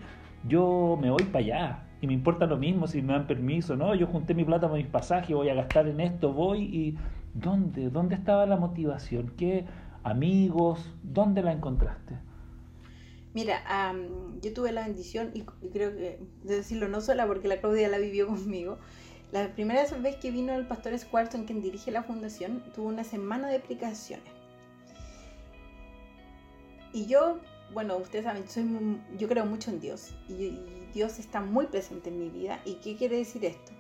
[0.50, 3.94] Yo me voy para allá y me importa lo mismo si me dan permiso, ¿no?
[3.96, 6.98] Yo junté mi plata para mis pasajes, voy a gastar en esto, voy y...
[7.34, 7.90] ¿Dónde?
[7.90, 9.32] ¿Dónde estaba la motivación?
[9.38, 9.66] ¿Qué
[10.04, 10.94] amigos?
[11.02, 12.18] ¿Dónde la encontraste?
[13.34, 13.64] Mira,
[14.42, 17.98] yo tuve la bendición, y, creo que de decirlo no sola porque la Claudia la
[17.98, 18.78] vivió conmigo,
[19.32, 23.48] la primera vez que vino el pastor Squarton, quien dirige la fundación, tuvo una semana
[23.48, 24.34] de aplicaciones.
[26.92, 27.40] Y yo,
[27.74, 28.66] bueno, ustedes saben, soy
[29.18, 30.60] yo creo mucho en Dios y,
[30.94, 32.62] Dios está muy presente en mi vida.
[32.66, 33.72] ¿Y qué quiere decir esto?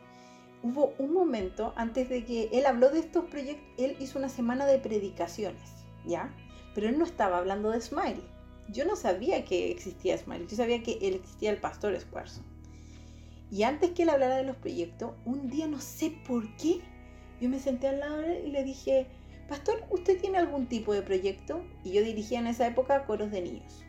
[0.63, 4.65] Hubo un momento antes de que él habló de estos proyectos, él hizo una semana
[4.65, 5.69] de predicaciones,
[6.05, 6.33] ¿ya?
[6.75, 8.21] Pero él no estaba hablando de Smile
[8.71, 12.41] yo no sabía que existía Smile, yo sabía que él existía el pastor Escuarzo.
[13.51, 16.79] Y antes que él hablara de los proyectos, un día no sé por qué,
[17.41, 19.07] yo me senté al lado y le dije,
[19.49, 21.61] Pastor, ¿usted tiene algún tipo de proyecto?
[21.83, 23.83] Y yo dirigía en esa época coros de niños.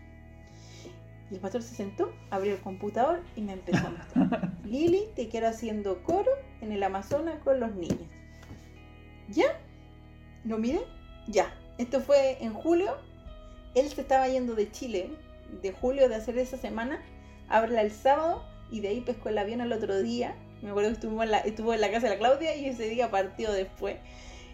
[1.32, 4.52] Y el pastor se sentó, abrió el computador y me empezó a mostrar.
[4.64, 8.06] Lili, te quiero haciendo coro en el Amazonas con los niños.
[9.30, 9.58] ¿Ya?
[10.44, 10.82] ¿Lo mire?
[11.26, 11.52] Ya.
[11.78, 12.96] Esto fue en julio
[13.74, 15.10] él se estaba yendo de Chile,
[15.62, 17.02] de julio de hacer esa semana,
[17.48, 20.34] habla el sábado y de ahí pescó el avión al otro día.
[20.62, 22.88] Me acuerdo que estuvo en, la, estuvo en la casa de la Claudia y ese
[22.88, 23.96] día partió después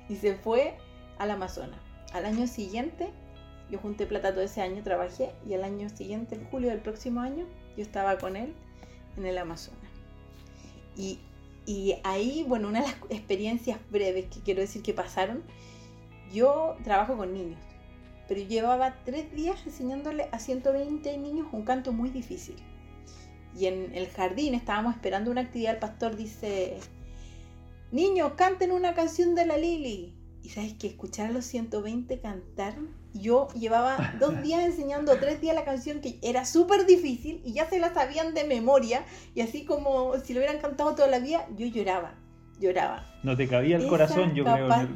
[0.08, 0.76] y se fue
[1.18, 1.80] al Amazonas.
[2.12, 3.10] Al año siguiente,
[3.70, 7.20] yo junté plata todo ese año, trabajé y al año siguiente, en julio del próximo
[7.20, 7.46] año,
[7.76, 8.54] yo estaba con él
[9.16, 9.90] en el Amazonas.
[10.96, 11.18] Y,
[11.66, 15.42] y ahí, bueno, una de las experiencias breves que quiero decir que pasaron,
[16.32, 17.58] yo trabajo con niños
[18.28, 22.56] pero llevaba tres días enseñándole a 120 niños un canto muy difícil.
[23.58, 26.76] Y en el jardín estábamos esperando una actividad, el pastor dice,
[27.90, 30.14] niños, canten una canción de la Lili.
[30.42, 32.74] Y sabes que escuchar a los 120 cantar,
[33.12, 37.68] yo llevaba dos días enseñando, tres días la canción que era súper difícil y ya
[37.68, 39.04] se la sabían de memoria.
[39.34, 42.14] Y así como si lo hubieran cantado toda la vida, yo lloraba,
[42.60, 43.04] lloraba.
[43.22, 44.68] No te cabía el corazón, yo creo.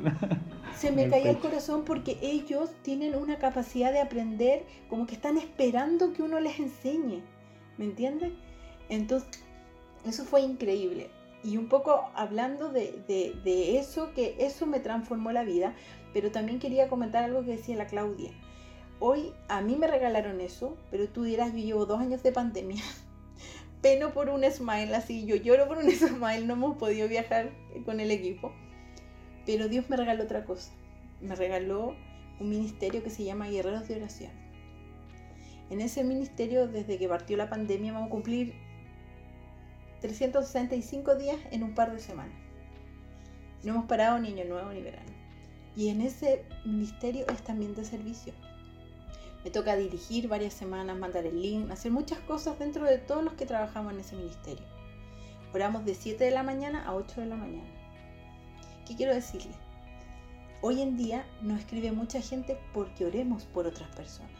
[0.76, 5.36] Se me caía el corazón porque ellos tienen una capacidad de aprender como que están
[5.36, 7.22] esperando que uno les enseñe.
[7.76, 8.32] ¿Me entiendes?
[8.88, 9.44] Entonces,
[10.06, 11.10] eso fue increíble
[11.44, 15.74] y un poco hablando de, eso, que eso me transformó la vida,
[16.12, 18.30] pero también quería comentar algo que decía la Claudia.
[19.00, 22.82] Hoy a mí me regalaron eso, pero tú dirás, yo llevo dos años de pandemia,
[23.82, 27.50] peno por un smile, así yo lloro por un smile, no hemos podido viajar
[27.84, 28.52] con el equipo,
[29.44, 30.70] pero Dios me regaló otra cosa,
[31.20, 31.96] me regaló
[32.38, 34.30] un ministerio que se llama Guerreros de Oración.
[35.70, 38.54] En ese ministerio, desde que partió la pandemia, vamos a cumplir
[40.02, 42.34] 365 días en un par de semanas.
[43.62, 45.12] No hemos parado ni año nuevo ni verano.
[45.76, 48.34] Y en ese ministerio es también de servicio.
[49.44, 53.34] Me toca dirigir varias semanas, mandar el link, hacer muchas cosas dentro de todos los
[53.34, 54.64] que trabajamos en ese ministerio.
[55.54, 57.68] Oramos de 7 de la mañana a 8 de la mañana.
[58.86, 59.54] ¿Qué quiero decirle?
[60.62, 64.30] Hoy en día nos escribe mucha gente porque oremos por otras personas.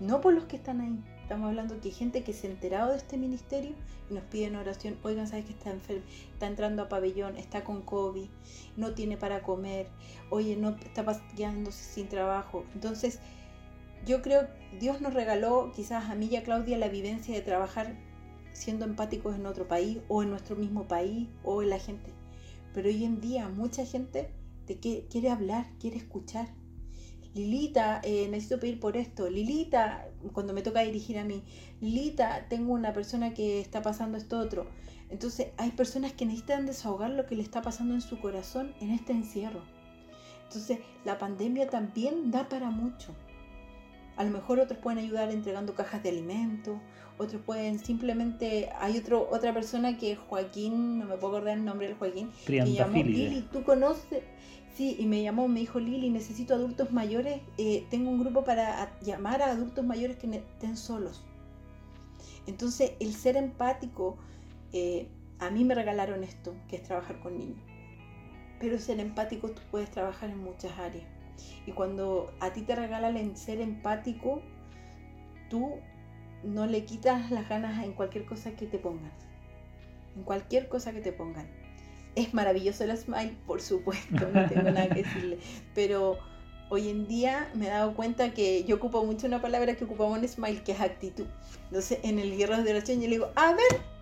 [0.00, 2.90] No por los que están ahí, Estamos hablando que hay gente que se ha enterado
[2.90, 3.72] de este ministerio
[4.10, 4.98] y nos piden oración.
[5.02, 6.02] Oigan, ¿sabes que está enfermo?
[6.32, 8.28] Está entrando a pabellón, está con COVID,
[8.76, 9.86] no tiene para comer,
[10.30, 11.04] oye, no está
[11.36, 12.64] quedándose sin trabajo.
[12.74, 13.20] Entonces,
[14.04, 14.48] yo creo
[14.80, 17.94] Dios nos regaló, quizás a mí y a Claudia, la vivencia de trabajar
[18.52, 22.12] siendo empáticos en otro país o en nuestro mismo país o en la gente.
[22.74, 24.30] Pero hoy en día mucha gente
[24.66, 26.48] te quiere hablar, quiere escuchar
[27.34, 29.30] Lilita, eh, necesito pedir por esto.
[29.30, 31.42] Lilita, cuando me toca dirigir a mí,
[31.80, 34.66] Lilita, tengo una persona que está pasando esto otro.
[35.08, 38.90] Entonces hay personas que necesitan desahogar lo que le está pasando en su corazón en
[38.90, 39.62] este encierro.
[40.44, 43.14] Entonces la pandemia también da para mucho.
[44.16, 46.78] A lo mejor otros pueden ayudar entregando cajas de alimentos,
[47.18, 51.88] otros pueden simplemente, hay otro, otra persona que Joaquín, no me puedo acordar el nombre
[51.88, 54.22] del Joaquín, que llamó Lili, tú conoces,
[54.74, 58.98] Sí, y me llamó, me dijo Lili, necesito adultos mayores, eh, tengo un grupo para
[59.00, 61.22] llamar a adultos mayores que estén solos.
[62.46, 64.16] Entonces, el ser empático,
[64.72, 65.08] eh,
[65.38, 67.60] a mí me regalaron esto, que es trabajar con niños.
[68.60, 71.06] Pero ser empático tú puedes trabajar en muchas áreas.
[71.66, 74.40] Y cuando a ti te regalan el ser empático,
[75.50, 75.74] tú
[76.44, 79.12] no le quitas las ganas en cualquier cosa que te pongan.
[80.16, 81.61] En cualquier cosa que te pongan
[82.14, 85.38] es maravilloso el smile, por supuesto, no tengo nada que decirle.
[85.74, 86.18] Pero
[86.68, 90.18] hoy en día me he dado cuenta que yo ocupo mucho una palabra que ocupamos
[90.18, 91.26] en smile, que es actitud.
[91.66, 93.92] Entonces, en el Guerrero de oración yo le digo, a ver,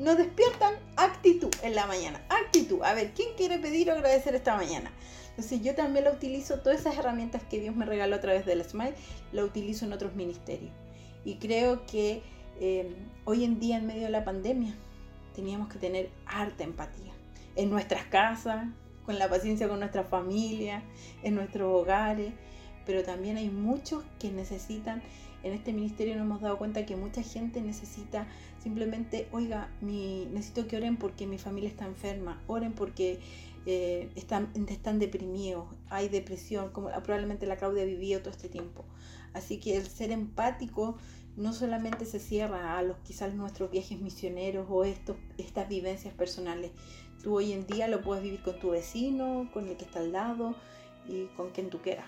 [0.00, 2.24] nos despiertan actitud en la mañana.
[2.30, 2.82] Actitud.
[2.82, 4.90] A ver, ¿quién quiere pedir o agradecer esta mañana?
[5.28, 8.64] Entonces yo también lo utilizo, todas esas herramientas que Dios me regaló a través del
[8.64, 8.94] Smile,
[9.32, 10.72] lo utilizo en otros ministerios.
[11.24, 12.22] Y creo que
[12.60, 12.94] eh,
[13.26, 14.74] hoy en día, en medio de la pandemia,
[15.34, 17.12] teníamos que tener harta empatía
[17.56, 18.68] en nuestras casas,
[19.04, 20.82] con la paciencia con nuestra familia,
[21.22, 22.32] en nuestros hogares,
[22.86, 25.02] pero también hay muchos que necesitan,
[25.42, 28.26] en este ministerio nos hemos dado cuenta que mucha gente necesita
[28.62, 33.20] simplemente, oiga, mi, necesito que oren porque mi familia está enferma, oren porque
[33.66, 38.84] eh, están, están deprimidos, hay depresión, como probablemente la Claudia ha vivido todo este tiempo.
[39.32, 40.98] Así que el ser empático
[41.40, 46.70] no solamente se cierra a los quizás nuestros viajes misioneros o estos, estas vivencias personales.
[47.22, 50.12] Tú hoy en día lo puedes vivir con tu vecino, con el que está al
[50.12, 50.54] lado
[51.08, 52.04] y con quien tú quieras.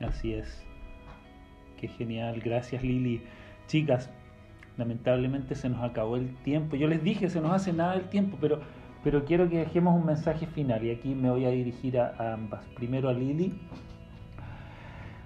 [0.00, 0.62] Así es.
[1.78, 2.40] Qué genial.
[2.40, 3.22] Gracias Lili.
[3.66, 4.08] Chicas,
[4.78, 6.76] lamentablemente se nos acabó el tiempo.
[6.76, 8.60] Yo les dije, se nos hace nada el tiempo, pero,
[9.04, 12.64] pero quiero que dejemos un mensaje final y aquí me voy a dirigir a ambas.
[12.76, 13.54] Primero a Lili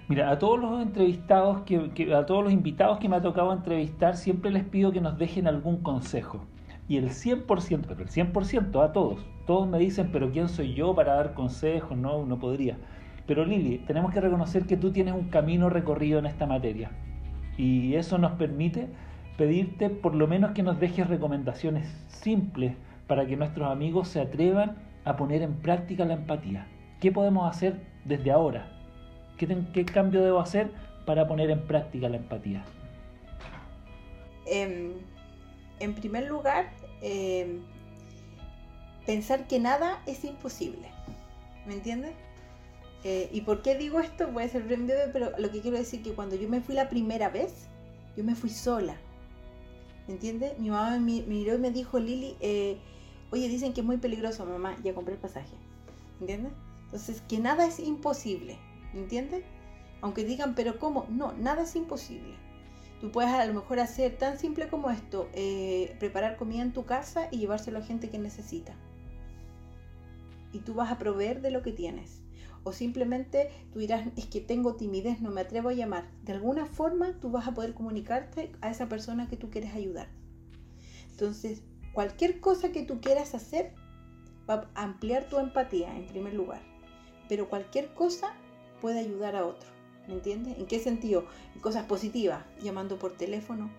[0.09, 4.15] Mira, a todos los entrevistados, que, a todos los invitados que me ha tocado entrevistar,
[4.15, 6.45] siempre les pido que nos dejen algún consejo.
[6.87, 10.95] Y el 100%, pero el 100% a todos, todos me dicen, pero ¿quién soy yo
[10.95, 11.97] para dar consejos?
[11.97, 12.77] No, no podría.
[13.25, 16.91] Pero Lili, tenemos que reconocer que tú tienes un camino recorrido en esta materia.
[17.57, 18.87] Y eso nos permite
[19.37, 22.77] pedirte por lo menos que nos dejes recomendaciones simples
[23.07, 26.65] para que nuestros amigos se atrevan a poner en práctica la empatía.
[27.01, 28.76] ¿Qué podemos hacer desde ahora?
[29.37, 30.71] ¿Qué, cambio debo hacer
[31.05, 32.65] para poner en práctica la empatía?
[34.45, 34.93] Em,
[35.79, 36.71] en primer lugar,
[37.01, 37.61] em,
[39.05, 40.89] pensar que nada es imposible.
[41.65, 42.13] ¿Me entiendes?
[43.03, 44.27] Eh, ¿Y por qué digo esto?
[44.31, 46.61] Voy a ser bien breve, pero lo que quiero decir es que cuando yo me
[46.61, 47.67] fui la primera vez,
[48.15, 48.95] yo me fui sola.
[50.07, 50.57] ¿Me entiendes?
[50.57, 52.77] Mi mamá me miró y me dijo, Lili, eh,
[53.31, 55.55] oye, dicen que es muy peligroso, mamá, ya compré el pasaje.
[56.19, 56.53] ¿Entiendes?
[56.85, 58.57] Entonces, que nada es imposible.
[58.93, 59.43] ¿Me entiendes?
[60.01, 61.05] Aunque digan, pero ¿cómo?
[61.09, 62.35] No, nada es imposible.
[63.01, 66.85] Tú puedes a lo mejor hacer tan simple como esto, eh, preparar comida en tu
[66.85, 68.73] casa y llevárselo a gente que necesita.
[70.51, 72.23] Y tú vas a proveer de lo que tienes.
[72.63, 76.09] O simplemente tú dirás, es que tengo timidez, no me atrevo a llamar.
[76.23, 80.09] De alguna forma tú vas a poder comunicarte a esa persona que tú quieres ayudar.
[81.11, 81.61] Entonces,
[81.93, 83.73] cualquier cosa que tú quieras hacer
[84.49, 86.61] va a ampliar tu empatía en primer lugar.
[87.29, 88.33] Pero cualquier cosa
[88.81, 89.69] puede ayudar a otro.
[90.07, 90.57] ¿Me entiendes?
[90.57, 91.25] ¿En qué sentido?
[91.53, 93.69] En cosas positivas, llamando por teléfono.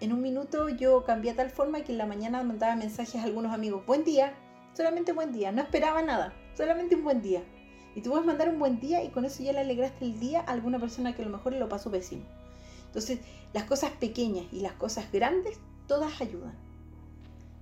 [0.00, 3.52] En un minuto yo cambié tal forma que en la mañana mandaba mensajes a algunos
[3.52, 3.84] amigos.
[3.86, 4.34] Buen día,
[4.74, 5.52] solamente buen día.
[5.52, 7.42] No esperaba nada, solamente un buen día.
[7.94, 10.40] Y tú puedes mandar un buen día y con eso ya le alegraste el día
[10.40, 12.22] a alguna persona que a lo mejor lo pasó pésimo.
[12.86, 13.20] Entonces,
[13.52, 16.54] las cosas pequeñas y las cosas grandes, todas ayudan.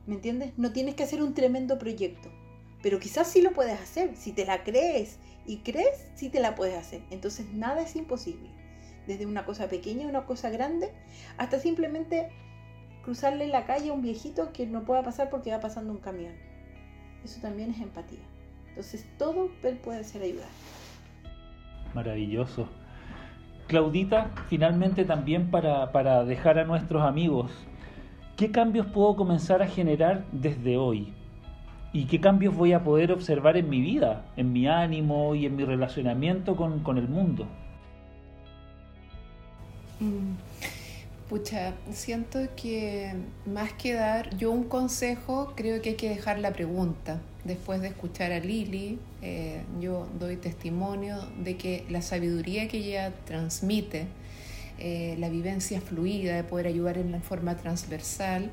[0.06, 0.52] ¿Me entiendes?
[0.56, 2.30] No tienes que hacer un tremendo proyecto,
[2.82, 4.16] pero quizás sí lo puedes hacer.
[4.16, 5.18] Si te la crees
[5.50, 7.02] y crees, sí te la puedes hacer.
[7.10, 8.48] Entonces nada es imposible.
[9.08, 10.92] Desde una cosa pequeña, una cosa grande,
[11.38, 12.28] hasta simplemente
[13.02, 16.34] cruzarle la calle a un viejito que no pueda pasar porque va pasando un camión.
[17.24, 18.20] Eso también es empatía.
[18.68, 19.50] Entonces todo
[19.82, 20.48] puede ser ayudar.
[21.94, 22.68] Maravilloso.
[23.66, 27.50] Claudita, finalmente también para, para dejar a nuestros amigos,
[28.36, 31.12] ¿qué cambios puedo comenzar a generar desde hoy?
[31.92, 35.56] ¿Y qué cambios voy a poder observar en mi vida, en mi ánimo y en
[35.56, 37.46] mi relacionamiento con, el mundo?
[39.98, 40.34] Mm,
[41.28, 43.14] pucha, siento que
[43.44, 47.20] más que dar yo un consejo, creo que hay que dejar la pregunta.
[47.44, 53.12] Después de escuchar a Lili, eh, yo doy testimonio de que la sabiduría que ella
[53.24, 54.06] transmite,
[54.78, 58.52] eh, la vivencia fluida de poder ayudar en la forma transversal,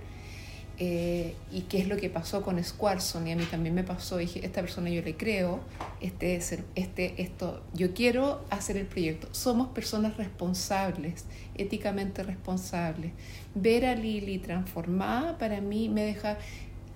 [0.79, 4.17] eh, y qué es lo que pasó con Squarson y a mí también me pasó
[4.17, 5.59] dije esta persona yo le creo
[6.01, 6.39] este
[6.75, 9.27] este esto yo quiero hacer el proyecto.
[9.31, 11.25] Somos personas responsables
[11.55, 13.11] éticamente responsables.
[13.55, 16.37] Ver a Lili transformada para mí me deja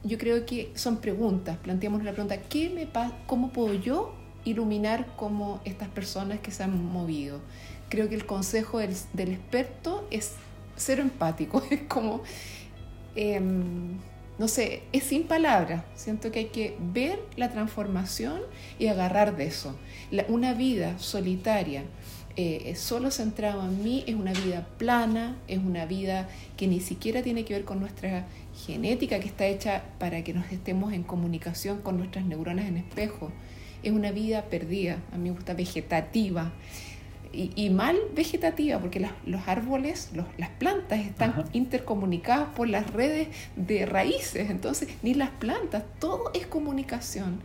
[0.04, 2.88] yo creo que son preguntas planteamos la pregunta qué me
[3.26, 4.14] cómo puedo yo
[4.46, 7.40] iluminar como estas personas que se han movido
[7.90, 10.34] creo que el consejo del, del experto es
[10.76, 12.22] ser empático es como
[13.16, 13.98] Em,
[14.40, 15.84] no sé, es sin palabras.
[15.96, 18.42] Siento que hay que ver la transformación
[18.80, 19.76] y agarrar de eso.
[20.30, 21.84] una vida solitaria,
[22.38, 27.22] eh, solo centrada en mí, es una vida plana, es una vida que ni siquiera
[27.22, 28.26] tiene que ver con nuestra
[28.66, 33.32] genética, que está hecha para que nos estemos en comunicación con nuestras neuronas en espejo.
[33.84, 36.52] Es una vida perdida, a mí me gusta vegetativa
[37.34, 44.50] y, mal vegetativa, porque los árboles, las plantas están intercomunicadas por las redes de raíces,
[44.50, 47.40] entonces ni las plantas, todo es comunicación.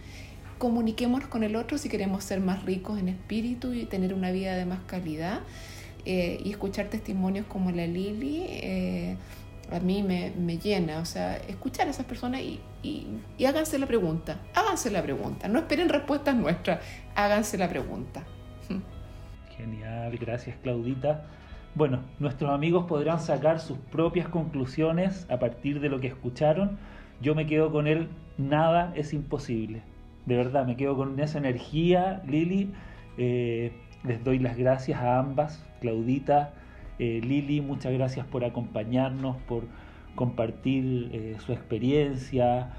[0.59, 4.57] Comuniquémonos con el otro si queremos ser más ricos en espíritu y tener una vida
[4.57, 5.41] de más calidad.
[6.05, 9.16] Eh, y escuchar testimonios como la Lili, eh,
[9.72, 13.76] a mí me, me, llena, o sea, escuchar a esas personas y, y, y háganse
[13.76, 16.80] la pregunta, háganse la pregunta, no esperen respuestas nuestras,
[17.16, 18.24] háganse la pregunta.
[19.57, 21.25] Genial, gracias Claudita.
[21.75, 26.79] Bueno, nuestros amigos podrán sacar sus propias conclusiones a partir de lo que escucharon.
[27.21, 29.83] Yo me quedo con él, nada es imposible.
[30.27, 32.73] De verdad, me quedo con esa energía, Lili.
[33.19, 33.73] Eh,
[34.05, 36.55] les doy las gracias a ambas, Claudita,
[36.99, 39.65] eh, Lili, muchas gracias por acompañarnos, por
[40.15, 42.71] compartir eh, su experiencia,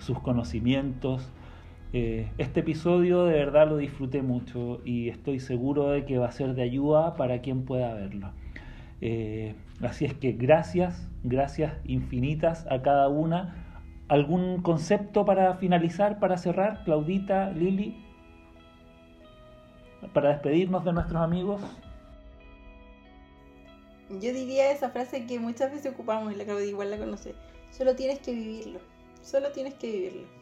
[0.00, 1.32] sus conocimientos.
[1.98, 6.30] Eh, este episodio de verdad lo disfruté mucho y estoy seguro de que va a
[6.30, 8.32] ser de ayuda para quien pueda verlo.
[9.00, 13.80] Eh, así es que gracias, gracias infinitas a cada una.
[14.08, 18.04] ¿Algún concepto para finalizar, para cerrar, Claudita, Lili?
[20.12, 21.62] Para despedirnos de nuestros amigos.
[24.10, 27.34] Yo diría esa frase que muchas veces ocupamos y la Claudia igual la conoce.
[27.70, 28.80] Solo tienes que vivirlo.
[29.22, 30.35] Solo tienes que vivirlo.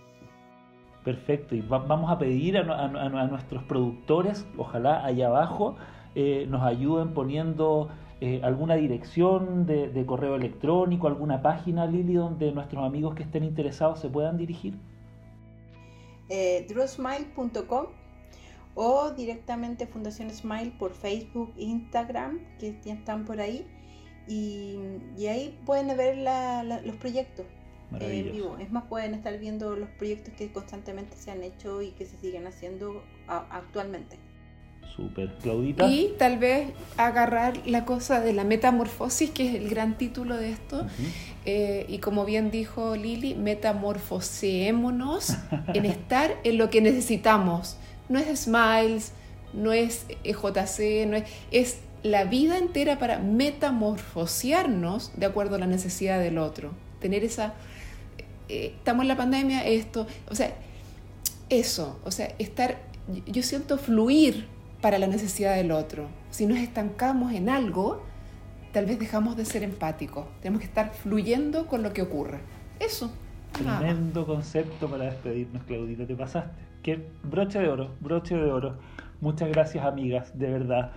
[1.05, 5.76] Perfecto, y vamos a pedir a, nuestros productores, ojalá allá abajo,
[6.14, 7.90] eh, nos ayuden poniendo
[8.22, 14.00] eh, alguna dirección de, correo electrónico, alguna página, Lili, donde nuestros amigos que estén interesados
[14.00, 14.78] se puedan dirigir.
[16.30, 17.86] Eh, drawsmile.com
[18.74, 23.66] o directamente Fundación Smile por Facebook, Instagram, que están por ahí,
[24.26, 24.78] y,
[25.26, 26.16] ahí pueden ver
[26.82, 27.44] los proyectos
[27.93, 28.57] en vivo.
[28.59, 32.16] Es más, pueden estar viendo los proyectos que constantemente se han hecho y que se
[32.18, 34.18] siguen haciendo actualmente.
[34.95, 35.89] Súper, Claudita.
[35.89, 40.51] Y tal vez agarrar la cosa de la metamorfosis, que es el gran título de
[40.51, 40.87] esto.
[41.45, 45.30] Eh, y como bien dijo Lili, metamorfoseémonos
[45.74, 47.76] en estar en lo que necesitamos.
[48.09, 49.12] No es Smiles,
[49.53, 55.66] no es EJC, no es, es la vida entera para metamorfosearnos de acuerdo a la
[55.66, 56.72] necesidad del otro.
[57.01, 57.55] Tener esa...
[58.49, 60.55] Eh, estamos en la pandemia, esto, o sea,
[61.49, 62.78] eso, o sea, estar,
[63.26, 64.47] yo siento fluir
[64.80, 66.07] para la necesidad del otro.
[66.30, 68.03] Si nos estancamos en algo,
[68.72, 70.26] tal vez dejamos de ser empáticos.
[70.40, 72.40] Tenemos que estar fluyendo con lo que ocurre.
[72.80, 73.11] Eso.
[73.53, 76.07] Tremendo concepto para despedirnos, Claudita.
[76.07, 76.61] Te pasaste.
[76.82, 78.76] Qué broche de oro, broche de oro.
[79.20, 80.90] Muchas gracias, amigas, de verdad.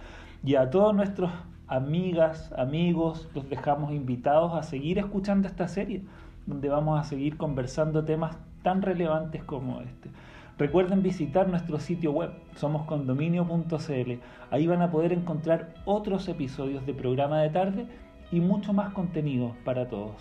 [0.44, 1.32] Y a todos nuestros
[1.68, 6.02] amigas, amigos, los dejamos invitados a seguir escuchando esta serie,
[6.48, 10.10] donde vamos a seguir conversando temas tan relevantes como este.
[10.58, 14.12] Recuerden visitar nuestro sitio web, somoscondominio.cl.
[14.50, 17.86] Ahí van a poder encontrar otros episodios de programa de tarde
[18.32, 20.16] y mucho más contenido para todos.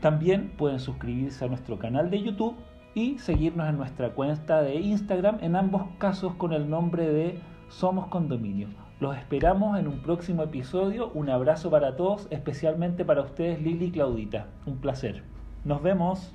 [0.00, 2.56] También pueden suscribirse a nuestro canal de YouTube
[2.94, 8.08] y seguirnos en nuestra cuenta de Instagram, en ambos casos con el nombre de Somos
[8.08, 8.87] Condominio.
[9.00, 11.12] Los esperamos en un próximo episodio.
[11.14, 14.46] Un abrazo para todos, especialmente para ustedes Lili y Claudita.
[14.66, 15.22] Un placer.
[15.64, 16.32] Nos vemos.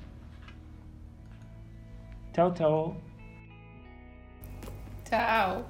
[2.32, 2.95] Chao, chao.
[5.03, 5.64] Chao.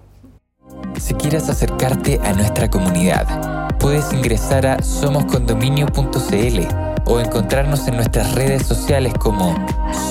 [0.96, 6.60] Si quieres acercarte a nuestra comunidad, puedes ingresar a somoscondominio.cl
[7.06, 9.56] o encontrarnos en nuestras redes sociales como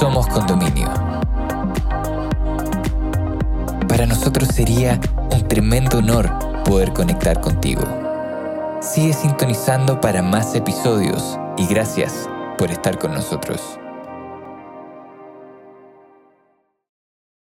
[0.01, 0.89] Somos Condominio.
[3.89, 4.99] Para nosotros sería
[5.33, 7.83] un tremendo honor poder conectar contigo.
[8.81, 13.82] Sigue sintonizando para más episodios y gracias por estar con nosotros.